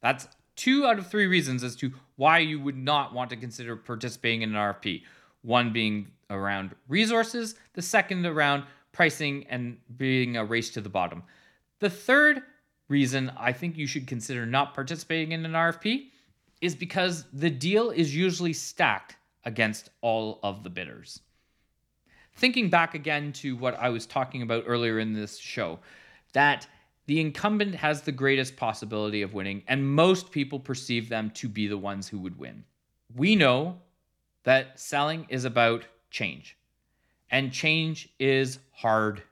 That's 0.01 0.29
two 0.55 0.85
out 0.85 0.99
of 0.99 1.07
three 1.07 1.27
reasons 1.27 1.63
as 1.63 1.75
to 1.77 1.91
why 2.15 2.39
you 2.39 2.59
would 2.59 2.77
not 2.77 3.13
want 3.13 3.29
to 3.31 3.35
consider 3.35 3.75
participating 3.75 4.41
in 4.41 4.55
an 4.55 4.55
RFP. 4.55 5.03
One 5.41 5.73
being 5.73 6.07
around 6.29 6.75
resources, 6.87 7.55
the 7.73 7.81
second 7.81 8.25
around 8.25 8.63
pricing 8.91 9.45
and 9.49 9.77
being 9.97 10.37
a 10.37 10.45
race 10.45 10.69
to 10.71 10.81
the 10.81 10.89
bottom. 10.89 11.23
The 11.79 11.89
third 11.89 12.43
reason 12.87 13.31
I 13.37 13.51
think 13.51 13.77
you 13.77 13.87
should 13.87 14.07
consider 14.07 14.45
not 14.45 14.73
participating 14.73 15.31
in 15.31 15.45
an 15.45 15.53
RFP 15.53 16.09
is 16.61 16.75
because 16.75 17.25
the 17.33 17.49
deal 17.49 17.89
is 17.89 18.15
usually 18.15 18.53
stacked 18.53 19.17
against 19.45 19.89
all 20.01 20.39
of 20.43 20.63
the 20.63 20.69
bidders. 20.69 21.19
Thinking 22.35 22.69
back 22.69 22.95
again 22.95 23.33
to 23.33 23.55
what 23.57 23.77
I 23.77 23.89
was 23.89 24.05
talking 24.05 24.41
about 24.41 24.63
earlier 24.65 24.99
in 24.99 25.13
this 25.13 25.37
show, 25.37 25.79
that 26.33 26.67
the 27.05 27.19
incumbent 27.19 27.75
has 27.75 28.01
the 28.01 28.11
greatest 28.11 28.55
possibility 28.55 29.21
of 29.21 29.33
winning, 29.33 29.63
and 29.67 29.87
most 29.95 30.31
people 30.31 30.59
perceive 30.59 31.09
them 31.09 31.31
to 31.31 31.49
be 31.49 31.67
the 31.67 31.77
ones 31.77 32.07
who 32.07 32.19
would 32.19 32.39
win. 32.39 32.63
We 33.15 33.35
know 33.35 33.79
that 34.43 34.79
selling 34.79 35.25
is 35.29 35.45
about 35.45 35.85
change, 36.09 36.57
and 37.29 37.51
change 37.51 38.09
is 38.19 38.59
hard. 38.71 39.23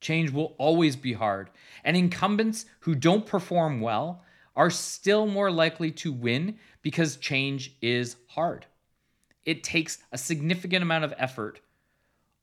Change 0.00 0.30
will 0.30 0.54
always 0.58 0.96
be 0.96 1.12
hard, 1.12 1.50
and 1.84 1.96
incumbents 1.96 2.66
who 2.80 2.94
don't 2.94 3.26
perform 3.26 3.80
well 3.80 4.22
are 4.56 4.70
still 4.70 5.26
more 5.26 5.50
likely 5.50 5.90
to 5.92 6.12
win 6.12 6.58
because 6.82 7.16
change 7.16 7.76
is 7.80 8.16
hard. 8.28 8.66
It 9.44 9.62
takes 9.62 9.98
a 10.12 10.18
significant 10.18 10.82
amount 10.82 11.04
of 11.04 11.14
effort 11.16 11.60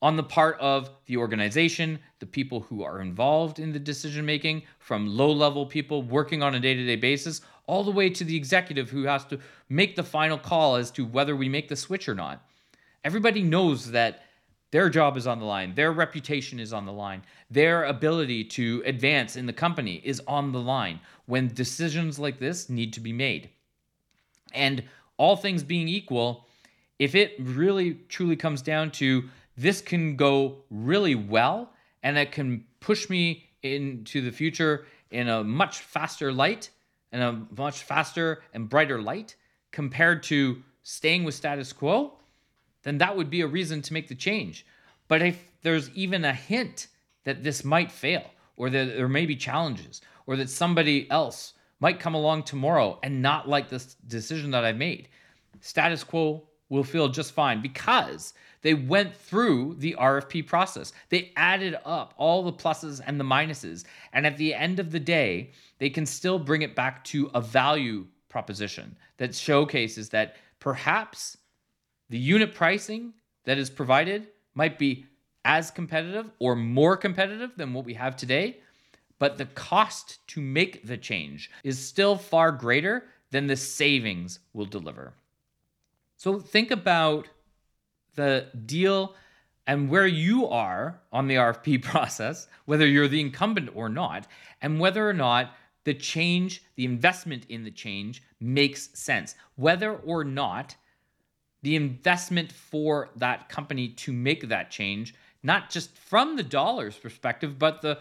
on 0.01 0.15
the 0.15 0.23
part 0.23 0.59
of 0.59 0.89
the 1.05 1.17
organization, 1.17 1.99
the 2.19 2.25
people 2.25 2.61
who 2.61 2.83
are 2.83 3.01
involved 3.01 3.59
in 3.59 3.71
the 3.71 3.79
decision 3.79 4.25
making, 4.25 4.63
from 4.79 5.07
low 5.07 5.31
level 5.31 5.65
people 5.65 6.03
working 6.03 6.43
on 6.43 6.55
a 6.55 6.59
day 6.59 6.73
to 6.73 6.85
day 6.85 6.95
basis, 6.95 7.41
all 7.67 7.83
the 7.83 7.91
way 7.91 8.09
to 8.09 8.23
the 8.23 8.35
executive 8.35 8.89
who 8.89 9.03
has 9.03 9.25
to 9.25 9.39
make 9.69 9.95
the 9.95 10.03
final 10.03 10.37
call 10.37 10.75
as 10.75 10.91
to 10.91 11.05
whether 11.05 11.35
we 11.35 11.49
make 11.49 11.67
the 11.67 11.75
switch 11.75 12.07
or 12.07 12.15
not. 12.15 12.45
Everybody 13.03 13.41
knows 13.41 13.91
that 13.91 14.23
their 14.71 14.89
job 14.89 15.15
is 15.15 15.25
on 15.25 15.39
the 15.39 15.45
line, 15.45 15.73
their 15.73 15.91
reputation 15.91 16.59
is 16.59 16.73
on 16.73 16.85
the 16.85 16.91
line, 16.91 17.23
their 17.49 17.85
ability 17.85 18.43
to 18.43 18.83
advance 18.85 19.35
in 19.35 19.45
the 19.45 19.53
company 19.53 20.01
is 20.03 20.21
on 20.27 20.51
the 20.51 20.59
line 20.59 20.99
when 21.27 21.53
decisions 21.53 22.19
like 22.19 22.39
this 22.39 22.69
need 22.69 22.91
to 22.93 22.99
be 22.99 23.13
made. 23.13 23.49
And 24.53 24.83
all 25.17 25.37
things 25.37 25.63
being 25.63 25.87
equal, 25.87 26.45
if 26.99 27.15
it 27.15 27.35
really 27.39 27.93
truly 28.09 28.35
comes 28.35 28.61
down 28.61 28.91
to 28.91 29.29
this 29.57 29.81
can 29.81 30.15
go 30.15 30.63
really 30.69 31.15
well 31.15 31.71
and 32.03 32.17
it 32.17 32.31
can 32.31 32.65
push 32.79 33.09
me 33.09 33.49
into 33.63 34.21
the 34.21 34.31
future 34.31 34.85
in 35.11 35.27
a 35.27 35.43
much 35.43 35.79
faster 35.79 36.31
light 36.31 36.69
and 37.11 37.23
a 37.23 37.61
much 37.61 37.83
faster 37.83 38.43
and 38.53 38.69
brighter 38.69 39.01
light 39.01 39.35
compared 39.71 40.23
to 40.23 40.61
staying 40.83 41.23
with 41.23 41.33
status 41.33 41.73
quo, 41.73 42.13
then 42.83 42.97
that 42.99 43.15
would 43.15 43.29
be 43.29 43.41
a 43.41 43.47
reason 43.47 43.81
to 43.81 43.93
make 43.93 44.07
the 44.07 44.15
change. 44.15 44.65
But 45.07 45.21
if 45.21 45.43
there's 45.61 45.89
even 45.91 46.25
a 46.25 46.33
hint 46.33 46.87
that 47.23 47.43
this 47.43 47.63
might 47.63 47.91
fail, 47.91 48.29
or 48.57 48.69
that 48.69 48.95
there 48.95 49.07
may 49.07 49.25
be 49.25 49.35
challenges, 49.35 50.01
or 50.27 50.35
that 50.35 50.49
somebody 50.49 51.09
else 51.09 51.53
might 51.79 51.99
come 51.99 52.13
along 52.13 52.43
tomorrow 52.43 52.99
and 53.03 53.21
not 53.21 53.49
like 53.49 53.69
this 53.69 53.95
decision 54.07 54.51
that 54.51 54.63
I've 54.63 54.77
made, 54.77 55.09
status 55.61 56.03
quo 56.03 56.43
will 56.69 56.83
feel 56.83 57.09
just 57.09 57.31
fine 57.31 57.61
because 57.61 58.33
they 58.65 58.73
went 58.73 59.15
through 59.15 59.75
the 59.77 59.95
RFP 59.99 60.47
process. 60.47 60.91
They 61.09 61.31
added 61.35 61.77
up 61.85 62.15
all 62.17 62.41
the 62.41 62.51
pluses 62.51 62.99
and 63.05 63.19
the 63.19 63.23
minuses. 63.23 63.83
And 64.11 64.25
at 64.25 64.37
the 64.37 64.55
end 64.55 64.79
of 64.79 64.89
the 64.89 64.99
day, 64.99 65.51
they 65.77 65.91
can 65.91 66.03
still 66.07 66.39
bring 66.39 66.63
it 66.63 66.73
back 66.73 67.03
to 67.03 67.29
a 67.35 67.41
value 67.41 68.07
proposition 68.27 68.97
that 69.17 69.35
showcases 69.35 70.09
that 70.09 70.37
perhaps 70.59 71.37
the 72.09 72.17
unit 72.17 72.55
pricing 72.55 73.13
that 73.43 73.59
is 73.59 73.69
provided 73.69 74.29
might 74.55 74.79
be 74.79 75.05
as 75.45 75.69
competitive 75.69 76.31
or 76.39 76.55
more 76.55 76.97
competitive 76.97 77.51
than 77.57 77.71
what 77.71 77.85
we 77.85 77.93
have 77.93 78.15
today, 78.15 78.57
but 79.19 79.37
the 79.37 79.45
cost 79.45 80.27
to 80.29 80.41
make 80.41 80.87
the 80.87 80.97
change 80.97 81.51
is 81.63 81.77
still 81.77 82.17
far 82.17 82.51
greater 82.51 83.05
than 83.29 83.45
the 83.45 83.55
savings 83.55 84.39
will 84.53 84.65
deliver. 84.65 85.13
So 86.17 86.39
think 86.39 86.71
about 86.71 87.27
the 88.15 88.47
deal 88.65 89.15
and 89.67 89.89
where 89.89 90.07
you 90.07 90.47
are 90.47 90.99
on 91.11 91.27
the 91.27 91.35
RFP 91.35 91.81
process, 91.83 92.47
whether 92.65 92.85
you're 92.85 93.07
the 93.07 93.21
incumbent 93.21 93.69
or 93.73 93.89
not, 93.89 94.27
and 94.61 94.79
whether 94.79 95.07
or 95.07 95.13
not 95.13 95.53
the 95.83 95.93
change, 95.93 96.63
the 96.75 96.85
investment 96.85 97.45
in 97.49 97.63
the 97.63 97.71
change 97.71 98.23
makes 98.39 98.89
sense, 98.97 99.35
whether 99.55 99.93
or 99.93 100.23
not 100.23 100.75
the 101.61 101.75
investment 101.75 102.51
for 102.51 103.09
that 103.15 103.49
company 103.49 103.89
to 103.89 104.11
make 104.11 104.49
that 104.49 104.69
change, 104.69 105.15
not 105.41 105.69
just 105.69 105.97
from 105.97 106.35
the 106.35 106.43
dollars 106.43 106.95
perspective, 106.97 107.57
but 107.57 107.81
the 107.81 107.97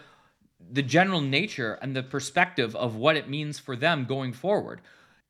the 0.71 0.81
general 0.81 1.21
nature 1.21 1.77
and 1.81 1.95
the 1.95 2.01
perspective 2.01 2.75
of 2.75 2.95
what 2.95 3.15
it 3.15 3.29
means 3.29 3.59
for 3.59 3.75
them 3.75 4.05
going 4.05 4.33
forward. 4.33 4.81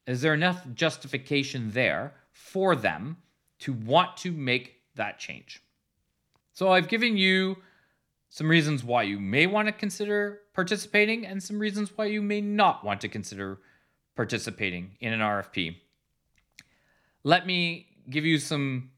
Is 0.07 0.21
there 0.21 0.33
enough 0.33 0.65
justification 0.73 1.71
there 1.71 2.13
for 2.31 2.75
them 2.75 3.17
to 3.59 3.73
want 3.73 4.17
to 4.17 4.31
make 4.31 4.81
that 4.95 5.19
change. 5.19 5.61
So 6.53 6.71
I've 6.71 6.87
given 6.87 7.17
you 7.17 7.57
some 8.29 8.47
reasons 8.47 8.83
why 8.83 9.03
you 9.03 9.19
may 9.19 9.47
want 9.47 9.67
to 9.67 9.71
consider 9.71 10.41
participating 10.53 11.25
and 11.25 11.41
some 11.41 11.59
reasons 11.59 11.91
why 11.95 12.05
you 12.05 12.21
may 12.21 12.41
not 12.41 12.83
want 12.83 13.01
to 13.01 13.07
consider 13.07 13.59
participating 14.15 14.91
in 14.99 15.13
an 15.13 15.19
RFP. 15.19 15.75
Let 17.23 17.45
me 17.45 17.87
give 18.09 18.25
you 18.25 18.37
some 18.37 18.91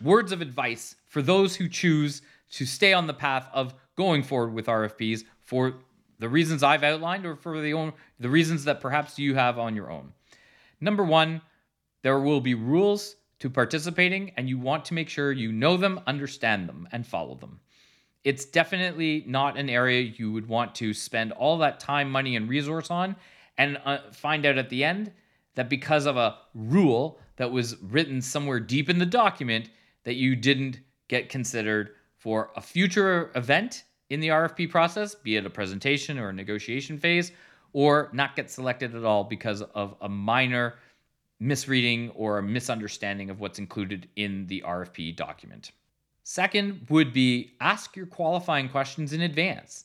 words 0.00 0.32
of 0.32 0.40
advice 0.40 0.96
for 1.06 1.22
those 1.22 1.56
who 1.56 1.68
choose 1.68 2.22
to 2.50 2.66
stay 2.66 2.92
on 2.92 3.06
the 3.06 3.14
path 3.14 3.48
of 3.52 3.74
going 3.96 4.22
forward 4.22 4.52
with 4.52 4.66
RFPs 4.66 5.24
for 5.42 5.74
the 6.18 6.28
reasons 6.28 6.62
I've 6.62 6.84
outlined 6.84 7.26
or 7.26 7.36
for 7.36 7.60
the 7.60 7.74
own, 7.74 7.92
the 8.18 8.28
reasons 8.28 8.64
that 8.64 8.80
perhaps 8.80 9.18
you 9.18 9.34
have 9.34 9.58
on 9.58 9.76
your 9.76 9.90
own. 9.90 10.12
Number 10.80 11.04
1, 11.04 11.40
there 12.02 12.18
will 12.20 12.40
be 12.40 12.54
rules 12.54 13.16
to 13.38 13.50
participating, 13.50 14.32
and 14.36 14.48
you 14.48 14.58
want 14.58 14.84
to 14.86 14.94
make 14.94 15.08
sure 15.08 15.32
you 15.32 15.52
know 15.52 15.76
them, 15.76 16.00
understand 16.06 16.68
them, 16.68 16.88
and 16.92 17.06
follow 17.06 17.34
them. 17.34 17.60
It's 18.22 18.44
definitely 18.44 19.24
not 19.26 19.58
an 19.58 19.68
area 19.68 20.00
you 20.16 20.32
would 20.32 20.48
want 20.48 20.74
to 20.76 20.94
spend 20.94 21.32
all 21.32 21.58
that 21.58 21.80
time, 21.80 22.10
money, 22.10 22.36
and 22.36 22.48
resource 22.48 22.90
on, 22.90 23.16
and 23.58 23.78
uh, 23.84 23.98
find 24.12 24.46
out 24.46 24.58
at 24.58 24.70
the 24.70 24.82
end 24.82 25.12
that 25.54 25.68
because 25.68 26.06
of 26.06 26.16
a 26.16 26.36
rule 26.54 27.20
that 27.36 27.50
was 27.50 27.76
written 27.82 28.22
somewhere 28.22 28.60
deep 28.60 28.88
in 28.88 28.98
the 28.98 29.06
document, 29.06 29.70
that 30.04 30.14
you 30.14 30.36
didn't 30.36 30.80
get 31.08 31.28
considered 31.28 31.90
for 32.16 32.50
a 32.56 32.60
future 32.60 33.30
event 33.34 33.84
in 34.10 34.20
the 34.20 34.28
RFP 34.28 34.70
process, 34.70 35.14
be 35.14 35.36
it 35.36 35.46
a 35.46 35.50
presentation 35.50 36.18
or 36.18 36.30
a 36.30 36.32
negotiation 36.32 36.98
phase, 36.98 37.32
or 37.72 38.08
not 38.12 38.36
get 38.36 38.50
selected 38.50 38.94
at 38.94 39.04
all 39.04 39.24
because 39.24 39.60
of 39.60 39.94
a 40.00 40.08
minor 40.08 40.74
misreading 41.40 42.10
or 42.10 42.38
a 42.38 42.42
misunderstanding 42.42 43.30
of 43.30 43.40
what's 43.40 43.58
included 43.58 44.08
in 44.16 44.46
the 44.46 44.62
RFP 44.66 45.16
document. 45.16 45.72
Second 46.22 46.86
would 46.88 47.12
be 47.12 47.52
ask 47.60 47.96
your 47.96 48.06
qualifying 48.06 48.68
questions 48.68 49.12
in 49.12 49.20
advance. 49.20 49.84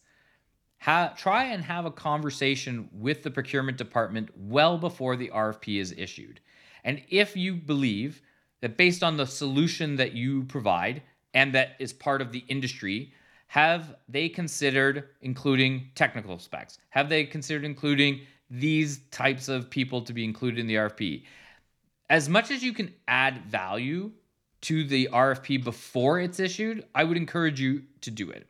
Ha- 0.80 1.14
try 1.18 1.46
and 1.46 1.62
have 1.64 1.86
a 1.86 1.92
conversation 1.92 2.90
with 2.94 3.24
the 3.24 3.32
procurement 3.32 3.78
department 3.78 4.30
well 4.38 4.78
before 4.78 5.18
the 5.18 5.30
RFP 5.30 5.82
is 5.82 5.94
issued. 5.98 6.40
And 6.86 7.02
if 7.10 7.36
you 7.36 7.56
believe 7.56 8.22
that 8.62 8.78
based 8.78 9.04
on 9.04 9.18
the 9.18 9.26
solution 9.26 9.98
that 9.98 10.14
you 10.14 10.44
provide 10.44 11.02
and 11.34 11.54
that 11.54 11.76
is 11.80 11.92
part 11.92 12.22
of 12.22 12.32
the 12.32 12.46
industry, 12.48 13.12
have 13.48 13.96
they 14.08 14.30
considered 14.30 15.10
including 15.22 15.90
technical 15.96 16.40
specs? 16.40 16.78
Have 16.90 17.10
they 17.10 17.26
considered 17.26 17.66
including 17.66 18.22
these 18.50 19.00
types 19.12 19.48
of 19.48 19.70
people 19.70 20.02
to 20.04 20.14
be 20.14 20.24
included 20.24 20.60
in 20.60 20.68
the 20.68 20.76
RFP? 20.76 21.24
As 22.10 22.28
much 22.28 22.50
as 22.52 22.64
you 22.64 22.74
can 22.74 22.94
add 23.08 23.46
value 23.46 24.12
to 24.62 24.84
the 24.84 25.10
RFP 25.12 25.64
before 25.64 26.20
it's 26.20 26.40
issued, 26.40 26.86
I 26.94 27.04
would 27.04 27.18
encourage 27.18 27.62
you 27.62 27.84
to 28.02 28.12
do 28.12 28.30
it. 28.30 28.48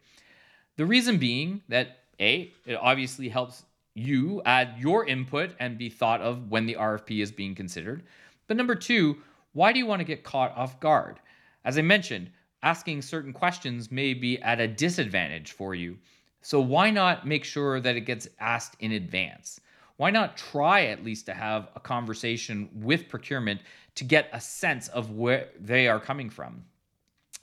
The 0.77 0.85
reason 0.85 1.17
being 1.17 1.61
that 1.67 1.99
A, 2.19 2.53
it 2.65 2.75
obviously 2.75 3.29
helps 3.29 3.63
you 3.93 4.41
add 4.45 4.75
your 4.79 5.05
input 5.05 5.51
and 5.59 5.77
be 5.77 5.89
thought 5.89 6.21
of 6.21 6.49
when 6.49 6.65
the 6.65 6.75
RFP 6.75 7.21
is 7.21 7.31
being 7.31 7.53
considered. 7.53 8.03
But 8.47 8.57
number 8.57 8.75
two, 8.75 9.17
why 9.53 9.73
do 9.73 9.79
you 9.79 9.85
want 9.85 9.99
to 9.99 10.05
get 10.05 10.23
caught 10.23 10.55
off 10.55 10.79
guard? 10.79 11.19
As 11.65 11.77
I 11.77 11.81
mentioned, 11.81 12.29
asking 12.63 13.01
certain 13.01 13.33
questions 13.33 13.91
may 13.91 14.13
be 14.13 14.41
at 14.41 14.59
a 14.59 14.67
disadvantage 14.67 15.51
for 15.51 15.75
you. 15.75 15.97
So 16.41 16.61
why 16.61 16.89
not 16.91 17.27
make 17.27 17.43
sure 17.43 17.79
that 17.79 17.95
it 17.95 18.01
gets 18.01 18.27
asked 18.39 18.75
in 18.79 18.93
advance? 18.93 19.59
Why 19.99 20.11
not 20.11 20.37
try 20.37 20.85
at 20.85 21.03
least 21.03 21.25
to 21.25 21.33
have 21.33 21.67
a 21.75 21.81
conversation 21.81 22.69
with 22.73 23.09
procurement 23.09 23.59
to 23.95 24.05
get 24.05 24.29
a 24.31 24.39
sense 24.39 24.87
of 24.87 25.11
where 25.11 25.49
they 25.59 25.89
are 25.89 25.99
coming 25.99 26.29
from? 26.29 26.63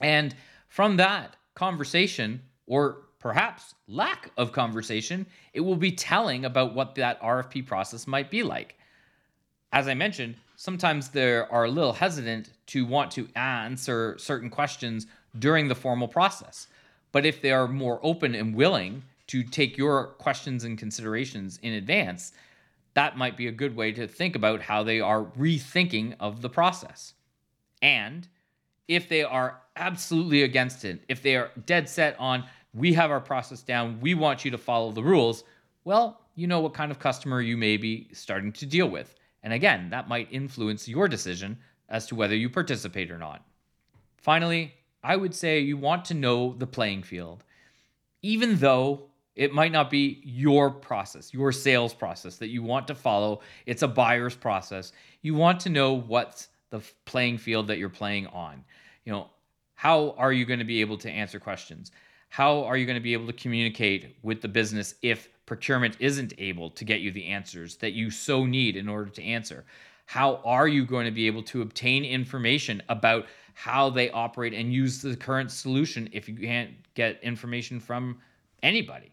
And 0.01 0.33
from 0.67 0.97
that 0.97 1.35
conversation, 1.53 2.41
or 2.65 3.03
perhaps 3.19 3.75
lack 3.87 4.31
of 4.37 4.53
conversation, 4.53 5.27
it 5.53 5.59
will 5.59 5.75
be 5.75 5.91
telling 5.91 6.45
about 6.45 6.73
what 6.73 6.95
that 6.95 7.21
RFP 7.21 7.67
process 7.67 8.07
might 8.07 8.31
be 8.31 8.41
like. 8.41 8.79
As 9.71 9.87
I 9.87 9.93
mentioned, 9.93 10.33
sometimes 10.55 11.09
they 11.09 11.35
are 11.35 11.65
a 11.65 11.69
little 11.69 11.93
hesitant 11.93 12.49
to 12.67 12.87
want 12.87 13.11
to 13.11 13.27
answer 13.35 14.17
certain 14.17 14.49
questions 14.49 15.05
during 15.37 15.67
the 15.67 15.75
formal 15.75 16.07
process. 16.07 16.65
But 17.11 17.23
if 17.23 17.39
they 17.39 17.51
are 17.51 17.67
more 17.67 17.99
open 18.01 18.33
and 18.33 18.55
willing 18.55 19.03
to 19.27 19.43
take 19.43 19.77
your 19.77 20.07
questions 20.17 20.63
and 20.63 20.75
considerations 20.75 21.59
in 21.61 21.73
advance, 21.73 22.33
that 22.97 23.15
might 23.15 23.37
be 23.37 23.45
a 23.45 23.51
good 23.51 23.75
way 23.75 23.91
to 23.91 24.07
think 24.07 24.35
about 24.35 24.59
how 24.59 24.81
they 24.81 24.99
are 24.99 25.25
rethinking 25.37 26.15
of 26.19 26.41
the 26.41 26.49
process. 26.49 27.13
And 27.83 28.27
if 28.87 29.07
they 29.07 29.21
are 29.21 29.61
absolutely 29.75 30.41
against 30.41 30.83
it, 30.83 31.03
if 31.07 31.21
they 31.21 31.35
are 31.35 31.51
dead 31.67 31.87
set 31.87 32.19
on, 32.19 32.43
we 32.73 32.93
have 32.93 33.11
our 33.11 33.19
process 33.19 33.61
down, 33.61 33.99
we 34.01 34.15
want 34.15 34.43
you 34.43 34.49
to 34.49 34.57
follow 34.57 34.91
the 34.91 35.03
rules, 35.03 35.43
well, 35.83 36.21
you 36.33 36.47
know 36.47 36.59
what 36.59 36.73
kind 36.73 36.91
of 36.91 36.97
customer 36.97 37.39
you 37.39 37.55
may 37.55 37.77
be 37.77 38.09
starting 38.13 38.51
to 38.53 38.65
deal 38.65 38.89
with. 38.89 39.13
And 39.43 39.53
again, 39.53 39.91
that 39.91 40.09
might 40.09 40.27
influence 40.31 40.87
your 40.87 41.07
decision 41.07 41.59
as 41.89 42.07
to 42.07 42.15
whether 42.15 42.35
you 42.35 42.49
participate 42.49 43.11
or 43.11 43.19
not. 43.19 43.45
Finally, 44.17 44.73
I 45.03 45.17
would 45.17 45.35
say 45.35 45.59
you 45.59 45.77
want 45.77 46.03
to 46.05 46.15
know 46.15 46.55
the 46.57 46.65
playing 46.65 47.03
field. 47.03 47.43
Even 48.23 48.57
though 48.57 49.06
it 49.37 49.53
might 49.53 49.71
not 49.71 49.89
be 49.89 50.19
your 50.23 50.71
process, 50.71 51.33
your 51.33 51.51
sales 51.51 51.93
process 51.93 52.37
that 52.37 52.49
you 52.49 52.63
want 52.63 52.87
to 52.87 52.95
follow, 52.95 53.41
it's 53.67 53.83
a 53.83 53.87
buyer's 53.87 54.35
process. 54.35 54.91
You 55.21 55.35
want 55.35 55.59
to 55.61 55.69
know 55.69 55.93
what's 55.93 56.49
the 56.71 56.81
playing 57.05 57.37
field 57.37 57.67
that 57.67 57.77
you're 57.77 57.87
playing 57.87 58.27
on. 58.27 58.63
You 59.05 59.13
know, 59.13 59.29
how 59.75 60.15
are 60.17 60.33
you 60.33 60.43
going 60.43 60.59
to 60.59 60.65
be 60.65 60.81
able 60.81 60.97
to 60.97 61.09
answer 61.09 61.39
questions? 61.39 61.91
How 62.29 62.63
are 62.63 62.75
you 62.75 62.87
going 62.87 62.97
to 62.97 63.01
be 63.01 63.13
able 63.13 63.27
to 63.27 63.33
communicate 63.33 64.17
with 64.23 64.41
the 64.41 64.47
business 64.47 64.95
if 65.03 65.29
procurement 65.45 65.95
isn't 65.99 66.33
able 66.39 66.71
to 66.71 66.83
get 66.83 66.99
you 66.99 67.11
the 67.11 67.27
answers 67.27 67.77
that 67.77 67.93
you 67.93 68.09
so 68.09 68.43
need 68.43 68.75
in 68.75 68.89
order 68.89 69.11
to 69.11 69.23
answer? 69.23 69.65
How 70.07 70.41
are 70.45 70.67
you 70.67 70.83
going 70.83 71.05
to 71.05 71.11
be 71.11 71.27
able 71.27 71.43
to 71.43 71.61
obtain 71.61 72.03
information 72.03 72.81
about 72.89 73.27
how 73.53 73.91
they 73.91 74.09
operate 74.09 74.53
and 74.53 74.73
use 74.73 75.01
the 75.01 75.15
current 75.15 75.51
solution 75.51 76.09
if 76.11 76.27
you 76.27 76.35
can't 76.35 76.71
get 76.95 77.21
information 77.23 77.79
from 77.79 78.17
anybody? 78.63 79.11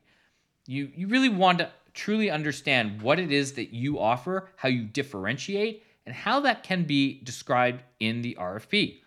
You 0.66 0.90
you 0.94 1.09
really 1.09 1.29
want 1.29 1.59
to 1.59 1.70
truly 1.92 2.31
understand 2.31 3.00
what 3.00 3.18
it 3.18 3.31
is 3.31 3.53
that 3.53 3.72
you 3.72 3.98
offer, 3.98 4.48
how 4.57 4.68
you 4.68 4.85
differentiate, 4.85 5.85
and 6.07 6.14
how 6.14 6.40
that 6.40 6.62
can 6.62 6.85
be 6.85 7.20
described 7.22 7.83
in 8.00 8.20
the 8.22 8.37
RFP. 8.38 9.00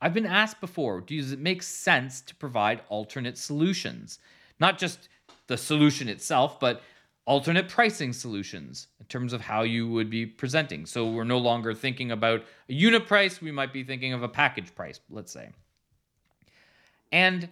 I've 0.00 0.14
been 0.14 0.26
asked 0.26 0.60
before, 0.60 1.00
does 1.00 1.32
it 1.32 1.40
make 1.40 1.62
sense 1.62 2.22
to 2.22 2.34
provide 2.34 2.80
alternate 2.88 3.36
solutions? 3.36 4.18
Not 4.58 4.78
just 4.78 5.08
the 5.46 5.58
solution 5.58 6.08
itself, 6.08 6.58
but 6.58 6.82
alternate 7.26 7.68
pricing 7.68 8.12
solutions 8.12 8.88
in 8.98 9.06
terms 9.06 9.32
of 9.32 9.40
how 9.40 9.62
you 9.62 9.88
would 9.88 10.08
be 10.08 10.24
presenting. 10.24 10.86
So 10.86 11.10
we're 11.10 11.24
no 11.24 11.38
longer 11.38 11.74
thinking 11.74 12.12
about 12.12 12.44
a 12.68 12.72
unit 12.72 13.06
price, 13.06 13.42
we 13.42 13.52
might 13.52 13.72
be 13.72 13.84
thinking 13.84 14.12
of 14.14 14.22
a 14.22 14.28
package 14.28 14.74
price, 14.74 15.00
let's 15.10 15.32
say. 15.32 15.50
And 17.12 17.48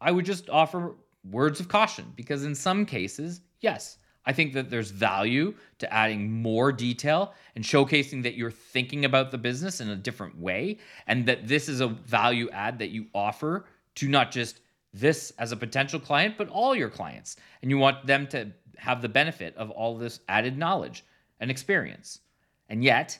I 0.00 0.12
would 0.12 0.24
just 0.24 0.48
offer 0.48 0.94
words 1.30 1.60
of 1.60 1.68
caution 1.68 2.12
because 2.16 2.44
in 2.44 2.54
some 2.54 2.84
cases, 2.86 3.40
yes, 3.60 3.98
I 4.26 4.32
think 4.32 4.54
that 4.54 4.70
there's 4.70 4.90
value 4.90 5.54
to 5.78 5.92
adding 5.92 6.30
more 6.30 6.72
detail 6.72 7.34
and 7.54 7.64
showcasing 7.64 8.22
that 8.22 8.34
you're 8.34 8.50
thinking 8.50 9.04
about 9.04 9.30
the 9.30 9.38
business 9.38 9.80
in 9.80 9.90
a 9.90 9.96
different 9.96 10.38
way 10.38 10.78
and 11.06 11.26
that 11.26 11.46
this 11.46 11.68
is 11.68 11.80
a 11.80 11.88
value 11.88 12.48
add 12.50 12.78
that 12.78 12.90
you 12.90 13.06
offer 13.14 13.66
to 13.96 14.08
not 14.08 14.30
just 14.30 14.60
this 14.92 15.32
as 15.38 15.52
a 15.52 15.56
potential 15.56 16.00
client, 16.00 16.36
but 16.38 16.48
all 16.48 16.74
your 16.74 16.88
clients. 16.88 17.36
And 17.60 17.70
you 17.70 17.78
want 17.78 18.06
them 18.06 18.26
to 18.28 18.52
have 18.76 19.02
the 19.02 19.08
benefit 19.08 19.56
of 19.56 19.70
all 19.70 19.98
this 19.98 20.20
added 20.28 20.56
knowledge 20.56 21.04
and 21.40 21.50
experience. 21.50 22.20
And 22.68 22.82
yet, 22.82 23.18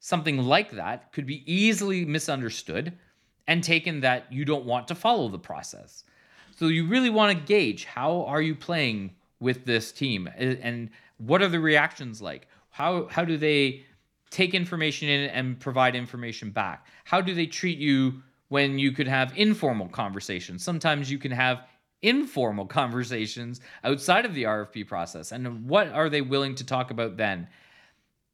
something 0.00 0.38
like 0.38 0.70
that 0.72 1.12
could 1.12 1.26
be 1.26 1.50
easily 1.52 2.04
misunderstood 2.04 2.92
and 3.46 3.62
taken 3.62 4.00
that 4.00 4.32
you 4.32 4.44
don't 4.44 4.66
want 4.66 4.88
to 4.88 4.94
follow 4.94 5.28
the 5.28 5.38
process. 5.38 6.04
So 6.56 6.68
you 6.68 6.86
really 6.86 7.10
want 7.10 7.36
to 7.36 7.44
gauge 7.44 7.84
how 7.84 8.24
are 8.24 8.40
you 8.40 8.54
playing 8.54 9.14
with 9.40 9.64
this 9.64 9.92
team 9.92 10.28
and 10.36 10.90
what 11.18 11.42
are 11.42 11.48
the 11.48 11.60
reactions 11.60 12.22
like? 12.22 12.48
How 12.70 13.06
how 13.08 13.24
do 13.24 13.36
they 13.36 13.84
take 14.30 14.54
information 14.54 15.08
in 15.08 15.30
and 15.30 15.58
provide 15.58 15.94
information 15.94 16.50
back? 16.50 16.86
How 17.04 17.20
do 17.20 17.34
they 17.34 17.46
treat 17.46 17.78
you 17.78 18.22
when 18.48 18.78
you 18.78 18.92
could 18.92 19.08
have 19.08 19.36
informal 19.36 19.88
conversations? 19.88 20.62
Sometimes 20.62 21.10
you 21.10 21.18
can 21.18 21.32
have 21.32 21.66
informal 22.02 22.66
conversations 22.80 23.60
outside 23.82 24.24
of 24.24 24.34
the 24.34 24.44
RFP 24.44 24.86
process. 24.86 25.32
And 25.32 25.68
what 25.68 25.88
are 25.88 26.08
they 26.08 26.20
willing 26.20 26.54
to 26.56 26.64
talk 26.64 26.90
about 26.90 27.16
then? 27.16 27.48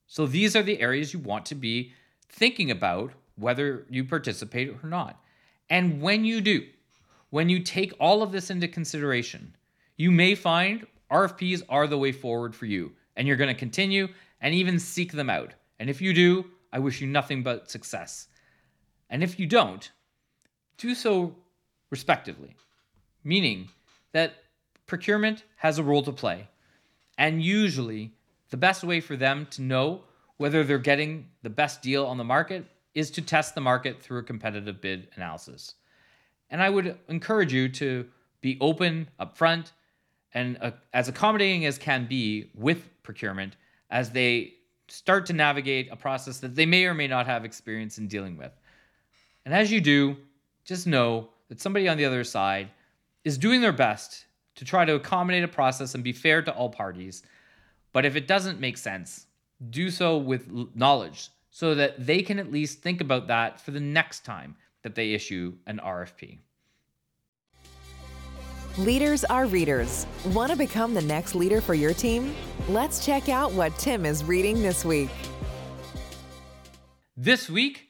So 0.06 0.26
these 0.26 0.56
are 0.56 0.62
the 0.62 0.80
areas 0.80 1.12
you 1.12 1.20
want 1.20 1.46
to 1.46 1.54
be 1.54 1.92
thinking 2.28 2.70
about 2.70 3.12
whether 3.36 3.86
you 3.88 4.04
participate 4.04 4.68
or 4.82 4.88
not. 4.88 5.22
And 5.68 6.02
when 6.02 6.24
you 6.24 6.40
do, 6.40 6.66
when 7.30 7.48
you 7.48 7.60
take 7.60 7.92
all 7.98 8.22
of 8.22 8.32
this 8.32 8.50
into 8.50 8.68
consideration, 8.68 9.56
you 9.96 10.10
may 10.10 10.34
find 10.34 10.86
RFPs 11.10 11.62
are 11.68 11.86
the 11.86 11.98
way 11.98 12.12
forward 12.12 12.54
for 12.54 12.66
you, 12.66 12.92
and 13.16 13.26
you're 13.26 13.36
going 13.36 13.48
to 13.48 13.54
continue 13.54 14.08
and 14.40 14.54
even 14.54 14.78
seek 14.78 15.12
them 15.12 15.30
out. 15.30 15.54
And 15.78 15.88
if 15.90 16.00
you 16.00 16.12
do, 16.12 16.44
I 16.72 16.78
wish 16.78 17.00
you 17.00 17.06
nothing 17.06 17.42
but 17.42 17.70
success. 17.70 18.28
And 19.08 19.22
if 19.22 19.40
you 19.40 19.46
don't, 19.46 19.90
do 20.76 20.94
so 20.94 21.34
respectively, 21.90 22.54
meaning 23.24 23.68
that 24.12 24.34
procurement 24.86 25.44
has 25.56 25.78
a 25.78 25.82
role 25.82 26.02
to 26.02 26.12
play. 26.12 26.48
And 27.18 27.42
usually, 27.42 28.12
the 28.50 28.56
best 28.56 28.82
way 28.82 29.00
for 29.00 29.16
them 29.16 29.46
to 29.50 29.62
know 29.62 30.02
whether 30.36 30.64
they're 30.64 30.78
getting 30.78 31.28
the 31.42 31.50
best 31.50 31.82
deal 31.82 32.06
on 32.06 32.16
the 32.16 32.24
market 32.24 32.64
is 32.94 33.10
to 33.12 33.22
test 33.22 33.54
the 33.54 33.60
market 33.60 34.02
through 34.02 34.18
a 34.18 34.22
competitive 34.22 34.80
bid 34.80 35.08
analysis. 35.16 35.74
And 36.50 36.62
I 36.62 36.68
would 36.68 36.98
encourage 37.08 37.52
you 37.52 37.68
to 37.70 38.06
be 38.40 38.58
open, 38.60 39.08
upfront, 39.20 39.72
and 40.32 40.58
uh, 40.60 40.72
as 40.92 41.08
accommodating 41.08 41.66
as 41.66 41.78
can 41.78 42.06
be 42.06 42.50
with 42.54 42.88
procurement 43.02 43.56
as 43.90 44.10
they 44.10 44.54
start 44.88 45.26
to 45.26 45.32
navigate 45.32 45.88
a 45.90 45.96
process 45.96 46.38
that 46.38 46.54
they 46.54 46.66
may 46.66 46.84
or 46.84 46.94
may 46.94 47.06
not 47.06 47.26
have 47.26 47.44
experience 47.44 47.98
in 47.98 48.08
dealing 48.08 48.36
with. 48.36 48.52
And 49.44 49.54
as 49.54 49.70
you 49.72 49.80
do, 49.80 50.16
just 50.64 50.86
know 50.86 51.28
that 51.48 51.60
somebody 51.60 51.88
on 51.88 51.96
the 51.96 52.04
other 52.04 52.24
side 52.24 52.70
is 53.24 53.38
doing 53.38 53.60
their 53.60 53.72
best 53.72 54.26
to 54.56 54.64
try 54.64 54.84
to 54.84 54.94
accommodate 54.94 55.44
a 55.44 55.48
process 55.48 55.94
and 55.94 56.04
be 56.04 56.12
fair 56.12 56.42
to 56.42 56.54
all 56.54 56.68
parties. 56.68 57.22
But 57.92 58.04
if 58.04 58.16
it 58.16 58.28
doesn't 58.28 58.60
make 58.60 58.76
sense, 58.76 59.26
do 59.70 59.90
so 59.90 60.16
with 60.16 60.48
knowledge 60.74 61.30
so 61.50 61.74
that 61.74 62.06
they 62.06 62.22
can 62.22 62.38
at 62.38 62.52
least 62.52 62.80
think 62.80 63.00
about 63.00 63.26
that 63.26 63.60
for 63.60 63.72
the 63.72 63.80
next 63.80 64.24
time 64.24 64.56
that 64.82 64.94
they 64.94 65.12
issue 65.12 65.54
an 65.66 65.80
RFP. 65.84 66.38
Leaders 68.78 69.24
are 69.24 69.46
readers. 69.46 70.06
Want 70.26 70.52
to 70.52 70.56
become 70.56 70.94
the 70.94 71.02
next 71.02 71.34
leader 71.34 71.60
for 71.60 71.74
your 71.74 71.92
team? 71.92 72.34
Let's 72.68 73.04
check 73.04 73.28
out 73.28 73.52
what 73.52 73.76
Tim 73.78 74.06
is 74.06 74.24
reading 74.24 74.62
this 74.62 74.84
week. 74.84 75.10
This 77.16 77.50
week, 77.50 77.88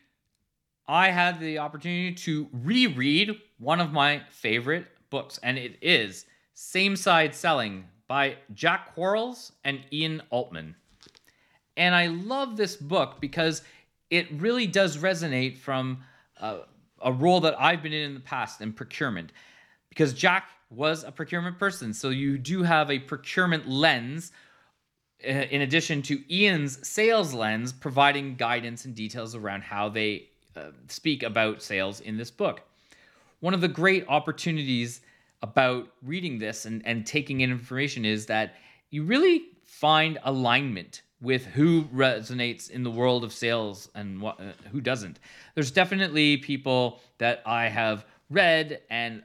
I 0.88 1.10
had 1.10 1.38
the 1.38 1.58
opportunity 1.58 2.12
to 2.14 2.48
reread 2.52 3.38
one 3.58 3.78
of 3.80 3.92
my 3.92 4.22
favorite 4.30 4.86
books, 5.10 5.38
and 5.42 5.58
it 5.58 5.76
is 5.82 6.26
Same 6.54 6.96
Side 6.96 7.34
Selling 7.34 7.84
by 8.08 8.38
Jack 8.54 8.94
Quarles 8.94 9.52
and 9.62 9.80
Ian 9.92 10.22
Altman. 10.30 10.74
And 11.76 11.94
I 11.94 12.08
love 12.08 12.56
this 12.56 12.74
book 12.74 13.20
because 13.20 13.62
it 14.10 14.26
really 14.40 14.66
does 14.66 14.96
resonate 14.96 15.58
from 15.58 16.02
uh, 16.40 16.60
a 17.02 17.12
role 17.12 17.40
that 17.40 17.60
I've 17.60 17.82
been 17.82 17.92
in 17.92 18.02
in 18.02 18.14
the 18.14 18.20
past 18.20 18.60
in 18.60 18.72
procurement. 18.72 19.32
Because 19.88 20.12
Jack 20.12 20.48
was 20.70 21.02
a 21.02 21.10
procurement 21.10 21.58
person, 21.58 21.92
so 21.92 22.10
you 22.10 22.38
do 22.38 22.62
have 22.62 22.90
a 22.90 22.98
procurement 22.98 23.68
lens 23.68 24.32
uh, 25.26 25.28
in 25.28 25.60
addition 25.62 26.00
to 26.00 26.22
Ian's 26.32 26.86
sales 26.86 27.34
lens, 27.34 27.72
providing 27.72 28.36
guidance 28.36 28.86
and 28.86 28.94
details 28.94 29.34
around 29.34 29.62
how 29.62 29.88
they 29.88 30.28
uh, 30.56 30.70
speak 30.88 31.22
about 31.22 31.62
sales 31.62 32.00
in 32.00 32.16
this 32.16 32.30
book. 32.30 32.62
One 33.40 33.52
of 33.52 33.60
the 33.60 33.68
great 33.68 34.06
opportunities 34.08 35.02
about 35.42 35.88
reading 36.02 36.38
this 36.38 36.64
and, 36.64 36.84
and 36.86 37.06
taking 37.06 37.40
in 37.40 37.50
information 37.50 38.04
is 38.04 38.26
that 38.26 38.54
you 38.90 39.04
really 39.04 39.42
find 39.64 40.18
alignment 40.24 41.02
with 41.22 41.44
who 41.46 41.84
resonates 41.84 42.70
in 42.70 42.82
the 42.82 42.90
world 42.90 43.24
of 43.24 43.32
sales 43.32 43.88
and 43.94 44.20
what, 44.20 44.40
uh, 44.40 44.52
who 44.72 44.80
doesn't. 44.80 45.18
There's 45.54 45.70
definitely 45.70 46.38
people 46.38 47.00
that 47.18 47.42
I 47.44 47.68
have 47.68 48.06
read 48.30 48.80
and 48.90 49.22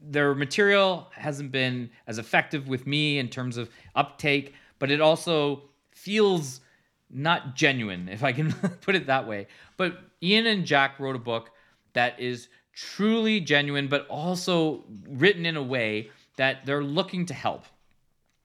their 0.00 0.34
material 0.34 1.08
hasn't 1.12 1.50
been 1.50 1.90
as 2.06 2.18
effective 2.18 2.68
with 2.68 2.86
me 2.86 3.18
in 3.18 3.28
terms 3.28 3.56
of 3.56 3.68
uptake, 3.96 4.54
but 4.78 4.90
it 4.90 5.00
also 5.00 5.62
feels 5.90 6.60
not 7.10 7.56
genuine, 7.56 8.08
if 8.08 8.22
I 8.22 8.32
can 8.32 8.52
put 8.80 8.94
it 8.94 9.06
that 9.06 9.26
way. 9.26 9.48
But 9.76 9.98
Ian 10.22 10.46
and 10.46 10.64
Jack 10.64 11.00
wrote 11.00 11.16
a 11.16 11.20
book 11.20 11.50
that 11.94 12.20
is 12.20 12.48
truly 12.72 13.40
genuine, 13.40 13.88
but 13.88 14.06
also 14.06 14.84
written 15.08 15.46
in 15.46 15.56
a 15.56 15.62
way 15.62 16.10
that 16.36 16.64
they're 16.64 16.84
looking 16.84 17.26
to 17.26 17.34
help. 17.34 17.64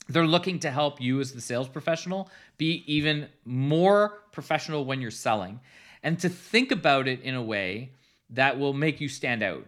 They're 0.09 0.27
looking 0.27 0.59
to 0.59 0.71
help 0.71 1.01
you 1.01 1.19
as 1.21 1.31
the 1.31 1.41
sales 1.41 1.69
professional 1.69 2.29
be 2.57 2.83
even 2.87 3.27
more 3.45 4.23
professional 4.31 4.85
when 4.85 5.01
you're 5.01 5.11
selling 5.11 5.59
and 6.03 6.19
to 6.19 6.29
think 6.29 6.71
about 6.71 7.07
it 7.07 7.21
in 7.21 7.35
a 7.35 7.41
way 7.41 7.91
that 8.29 8.59
will 8.59 8.73
make 8.73 8.99
you 8.99 9.07
stand 9.07 9.41
out. 9.41 9.65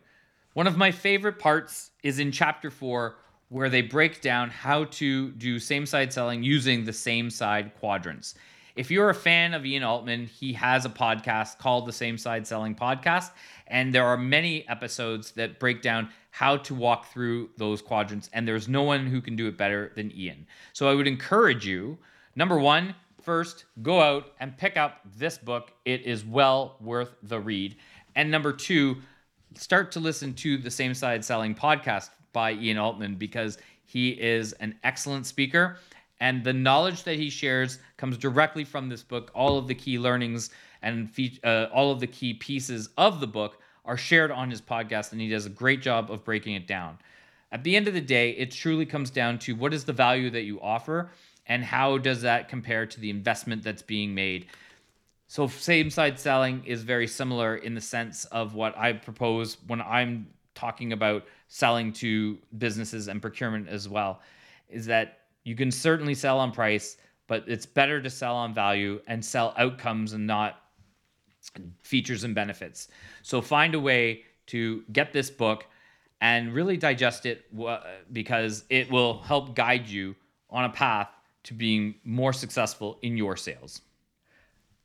One 0.53 0.67
of 0.67 0.77
my 0.77 0.91
favorite 0.91 1.39
parts 1.39 1.91
is 2.03 2.19
in 2.19 2.31
chapter 2.31 2.69
four, 2.69 3.17
where 3.49 3.69
they 3.69 3.81
break 3.81 4.21
down 4.21 4.49
how 4.49 4.85
to 4.85 5.31
do 5.31 5.59
same 5.59 5.85
side 5.85 6.11
selling 6.11 6.43
using 6.43 6.83
the 6.83 6.93
same 6.93 7.29
side 7.29 7.73
quadrants. 7.79 8.35
If 8.75 8.91
you're 8.91 9.09
a 9.09 9.15
fan 9.15 9.53
of 9.53 9.65
Ian 9.65 9.83
Altman, 9.83 10.25
he 10.25 10.51
has 10.53 10.83
a 10.83 10.89
podcast 10.89 11.59
called 11.59 11.85
the 11.85 11.93
Same 11.93 12.17
Side 12.17 12.45
Selling 12.45 12.75
Podcast. 12.75 13.31
And 13.67 13.95
there 13.95 14.05
are 14.05 14.17
many 14.17 14.67
episodes 14.67 15.31
that 15.33 15.61
break 15.61 15.81
down 15.81 16.09
how 16.31 16.57
to 16.57 16.75
walk 16.75 17.11
through 17.13 17.51
those 17.55 17.81
quadrants. 17.81 18.29
And 18.33 18.45
there's 18.45 18.67
no 18.67 18.83
one 18.83 19.07
who 19.07 19.21
can 19.21 19.37
do 19.37 19.47
it 19.47 19.57
better 19.57 19.93
than 19.95 20.11
Ian. 20.13 20.45
So 20.73 20.89
I 20.89 20.93
would 20.93 21.07
encourage 21.07 21.65
you, 21.65 21.97
number 22.35 22.59
one, 22.59 22.93
first, 23.21 23.63
go 23.81 24.01
out 24.01 24.33
and 24.41 24.57
pick 24.57 24.75
up 24.75 24.99
this 25.17 25.37
book. 25.37 25.71
It 25.85 26.01
is 26.01 26.25
well 26.25 26.75
worth 26.81 27.15
the 27.23 27.39
read. 27.39 27.77
And 28.17 28.29
number 28.29 28.51
two, 28.51 28.97
start 29.55 29.93
to 29.93 30.01
listen 30.01 30.33
to 30.33 30.57
the 30.57 30.69
Same 30.69 30.93
Side 30.93 31.23
Selling 31.23 31.55
podcast 31.55 32.09
by 32.33 32.51
Ian 32.51 32.77
Altman 32.77 33.15
because 33.15 33.57
he 33.85 34.09
is 34.09 34.51
an 34.53 34.75
excellent 34.83 35.25
speaker 35.25 35.77
and 36.19 36.43
the 36.43 36.53
knowledge 36.53 37.03
that 37.03 37.17
he 37.17 37.29
shares 37.29 37.79
comes 37.97 38.17
directly 38.17 38.63
from 38.63 38.89
this 38.89 39.03
book. 39.03 39.31
All 39.33 39.57
of 39.57 39.67
the 39.67 39.75
key 39.75 39.99
learnings 39.99 40.49
and 40.81 41.09
fe- 41.09 41.39
uh, 41.43 41.67
all 41.73 41.91
of 41.91 41.99
the 41.99 42.07
key 42.07 42.33
pieces 42.33 42.89
of 42.97 43.19
the 43.19 43.27
book 43.27 43.59
are 43.83 43.97
shared 43.97 44.31
on 44.31 44.49
his 44.49 44.61
podcast, 44.61 45.11
and 45.11 45.21
he 45.21 45.29
does 45.29 45.45
a 45.45 45.49
great 45.49 45.81
job 45.81 46.09
of 46.09 46.23
breaking 46.23 46.55
it 46.55 46.67
down. 46.67 46.97
At 47.51 47.63
the 47.63 47.75
end 47.75 47.87
of 47.87 47.93
the 47.93 48.01
day, 48.01 48.31
it 48.31 48.51
truly 48.51 48.85
comes 48.85 49.09
down 49.09 49.39
to 49.39 49.55
what 49.55 49.73
is 49.73 49.85
the 49.85 49.93
value 49.93 50.29
that 50.31 50.41
you 50.41 50.59
offer 50.61 51.11
and 51.47 51.63
how 51.63 51.97
does 51.97 52.21
that 52.23 52.49
compare 52.49 52.85
to 52.85 52.99
the 52.99 53.09
investment 53.09 53.63
that's 53.63 53.83
being 53.83 54.15
made. 54.15 54.47
So, 55.27 55.47
same 55.47 55.89
side 55.89 56.19
selling 56.19 56.63
is 56.65 56.83
very 56.83 57.07
similar 57.07 57.55
in 57.57 57.75
the 57.75 57.81
sense 57.81 58.25
of 58.25 58.55
what 58.55 58.77
I 58.77 58.93
propose 58.93 59.57
when 59.67 59.81
I'm 59.81 60.27
talking 60.53 60.93
about 60.93 61.25
selling 61.47 61.93
to 61.93 62.37
businesses 62.57 63.07
and 63.07 63.21
procurement 63.21 63.67
as 63.67 63.89
well, 63.89 64.21
is 64.69 64.85
that 64.87 65.24
you 65.45 65.55
can 65.55 65.71
certainly 65.71 66.13
sell 66.13 66.39
on 66.39 66.51
price, 66.51 66.97
but 67.27 67.45
it's 67.47 67.65
better 67.65 68.01
to 68.01 68.09
sell 68.09 68.35
on 68.35 68.53
value 68.53 68.99
and 69.07 69.23
sell 69.23 69.53
outcomes 69.57 70.11
and 70.11 70.27
not 70.27 70.61
features 71.81 72.23
and 72.23 72.35
benefits. 72.35 72.89
So 73.21 73.41
find 73.41 73.75
a 73.75 73.79
way 73.79 74.23
to 74.47 74.83
get 74.91 75.13
this 75.13 75.29
book 75.29 75.65
and 76.19 76.53
really 76.53 76.75
digest 76.75 77.25
it 77.25 77.45
because 78.11 78.65
it 78.69 78.91
will 78.91 79.19
help 79.19 79.55
guide 79.55 79.87
you 79.87 80.15
on 80.49 80.65
a 80.65 80.69
path 80.69 81.09
to 81.43 81.53
being 81.53 81.95
more 82.03 82.33
successful 82.33 82.97
in 83.03 83.15
your 83.15 83.37
sales. 83.37 83.81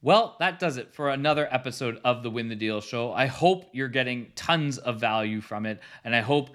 Well, 0.02 0.36
that 0.40 0.58
does 0.58 0.78
it 0.78 0.94
for 0.94 1.10
another 1.10 1.46
episode 1.50 2.00
of 2.04 2.22
the 2.22 2.30
Win 2.30 2.48
the 2.48 2.54
Deal 2.54 2.80
show. 2.80 3.12
I 3.12 3.26
hope 3.26 3.66
you're 3.72 3.88
getting 3.88 4.32
tons 4.34 4.78
of 4.78 4.98
value 4.98 5.42
from 5.42 5.66
it, 5.66 5.80
and 6.04 6.16
I 6.16 6.20
hope 6.20 6.50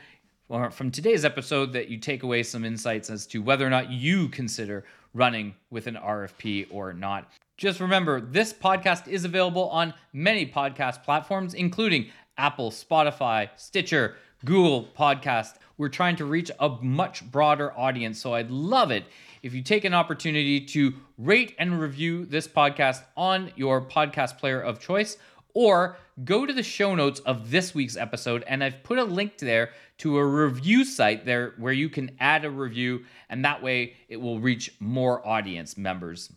from 0.47 0.91
today's 0.91 1.25
episode 1.25 1.73
that 1.73 1.89
you 1.89 1.97
take 1.97 2.21
away 2.21 2.43
some 2.43 2.63
insights 2.63 3.10
as 3.10 3.25
to 3.27 3.41
whether 3.41 3.65
or 3.65 3.69
not 3.71 3.89
you 3.89 4.29
consider 4.29 4.86
running 5.13 5.55
with 5.71 5.88
an 5.88 5.95
RFP 5.95 6.67
or 6.69 6.93
not. 6.93 7.31
Just 7.58 7.79
remember, 7.79 8.21
this 8.21 8.53
podcast 8.53 9.08
is 9.08 9.25
available 9.25 9.69
on 9.69 9.93
many 10.13 10.45
podcast 10.45 11.03
platforms, 11.03 11.55
including 11.55 12.08
Apple, 12.38 12.69
Spotify, 12.69 13.49
Stitcher, 13.55 14.17
Google 14.43 14.88
Podcast. 14.95 15.55
We're 15.77 15.89
trying 15.89 16.17
to 16.17 16.25
reach 16.25 16.51
a 16.60 16.69
much 16.69 17.23
broader 17.31 17.73
audience, 17.75 18.21
so 18.21 18.36
I'd 18.36 18.51
love 18.51 18.91
it 18.91 19.05
if 19.41 19.53
you 19.53 19.63
take 19.63 19.84
an 19.84 19.95
opportunity 19.95 20.62
to 20.62 20.93
rate 21.17 21.55
and 21.58 21.79
review 21.79 22.25
this 22.25 22.47
podcast 22.47 23.01
on 23.17 23.51
your 23.55 23.81
podcast 23.81 24.38
player 24.38 24.62
of 24.62 24.79
choice 24.79 25.17
or 25.55 25.97
go 26.23 26.45
to 26.45 26.54
the 26.54 26.63
show 26.63 26.95
notes 26.95 27.19
of 27.21 27.51
this 27.51 27.75
week's 27.75 27.97
episode 27.97 28.43
and 28.47 28.63
I've 28.63 28.84
put 28.84 28.97
a 28.97 29.04
link 29.04 29.38
there 29.38 29.71
to 29.97 30.17
a 30.17 30.25
review 30.25 30.86
site 30.86 31.25
there 31.25 31.54
where 31.58 31.73
you 31.73 31.89
can 31.89 32.15
add 32.19 32.45
a 32.45 32.49
review 32.49 33.04
and 33.30 33.43
that 33.43 33.62
way 33.62 33.95
it 34.08 34.17
will 34.17 34.39
reach 34.39 34.71
more 34.80 35.28
audience 35.28 35.78
members. 35.78 36.32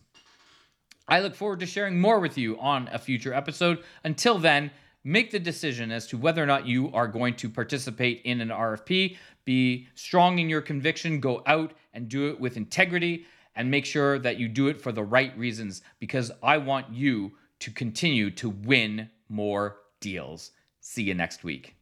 I 1.07 1.21
look 1.21 1.33
forward 1.33 1.61
to 1.61 1.65
sharing 1.65 1.99
more 1.99 2.19
with 2.19 2.37
you 2.37 2.59
on 2.59 2.89
a 2.91 2.99
future 2.99 3.33
episode. 3.33 3.83
Until 4.03 4.37
then, 4.37 4.69
make 5.03 5.31
the 5.31 5.39
decision 5.39 5.91
as 5.91 6.05
to 6.07 6.17
whether 6.17 6.43
or 6.43 6.45
not 6.45 6.67
you 6.67 6.91
are 6.93 7.07
going 7.07 7.35
to 7.35 7.49
participate 7.49 8.21
in 8.25 8.41
an 8.41 8.49
RFP. 8.49 9.17
Be 9.45 9.87
strong 9.95 10.39
in 10.39 10.49
your 10.49 10.61
conviction, 10.61 11.19
go 11.19 11.41
out 11.47 11.73
and 11.93 12.09
do 12.09 12.27
it 12.29 12.39
with 12.39 12.57
integrity, 12.57 13.25
and 13.55 13.71
make 13.71 13.85
sure 13.85 14.19
that 14.19 14.37
you 14.37 14.47
do 14.49 14.67
it 14.67 14.79
for 14.79 14.91
the 14.91 15.03
right 15.03 15.35
reasons 15.37 15.81
because 15.99 16.31
I 16.43 16.57
want 16.57 16.93
you 16.93 17.31
to 17.59 17.71
continue 17.71 18.29
to 18.31 18.49
win 18.49 19.09
more 19.29 19.77
deals. 19.99 20.51
See 20.81 21.03
you 21.03 21.13
next 21.13 21.43
week. 21.43 21.75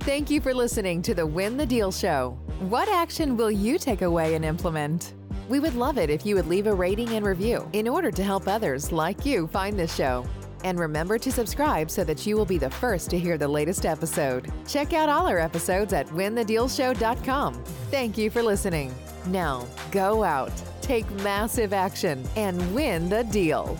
Thank 0.00 0.30
you 0.30 0.40
for 0.40 0.54
listening 0.54 1.02
to 1.02 1.14
the 1.14 1.26
Win 1.26 1.56
the 1.56 1.66
Deal 1.66 1.92
Show. 1.92 2.38
What 2.60 2.88
action 2.88 3.36
will 3.36 3.50
you 3.50 3.78
take 3.78 4.02
away 4.02 4.34
and 4.36 4.44
implement? 4.44 5.12
We 5.48 5.60
would 5.60 5.74
love 5.74 5.98
it 5.98 6.10
if 6.10 6.24
you 6.24 6.34
would 6.34 6.46
leave 6.46 6.66
a 6.66 6.74
rating 6.74 7.10
and 7.10 7.26
review 7.26 7.68
in 7.72 7.86
order 7.86 8.10
to 8.10 8.22
help 8.22 8.48
others 8.48 8.90
like 8.90 9.26
you 9.26 9.46
find 9.48 9.78
this 9.78 9.94
show. 9.94 10.24
And 10.64 10.78
remember 10.78 11.18
to 11.18 11.30
subscribe 11.30 11.90
so 11.90 12.04
that 12.04 12.26
you 12.26 12.36
will 12.36 12.44
be 12.44 12.58
the 12.58 12.70
first 12.70 13.10
to 13.10 13.18
hear 13.18 13.38
the 13.38 13.46
latest 13.46 13.86
episode. 13.86 14.50
Check 14.66 14.92
out 14.92 15.08
all 15.08 15.26
our 15.26 15.38
episodes 15.38 15.92
at 15.92 16.06
winthedealshow.com. 16.08 17.62
Thank 17.90 18.18
you 18.18 18.30
for 18.30 18.42
listening. 18.42 18.94
Now, 19.26 19.66
go 19.92 20.24
out, 20.24 20.52
take 20.80 21.08
massive 21.22 21.72
action, 21.72 22.24
and 22.34 22.74
win 22.74 23.08
the 23.08 23.24
deal. 23.24 23.78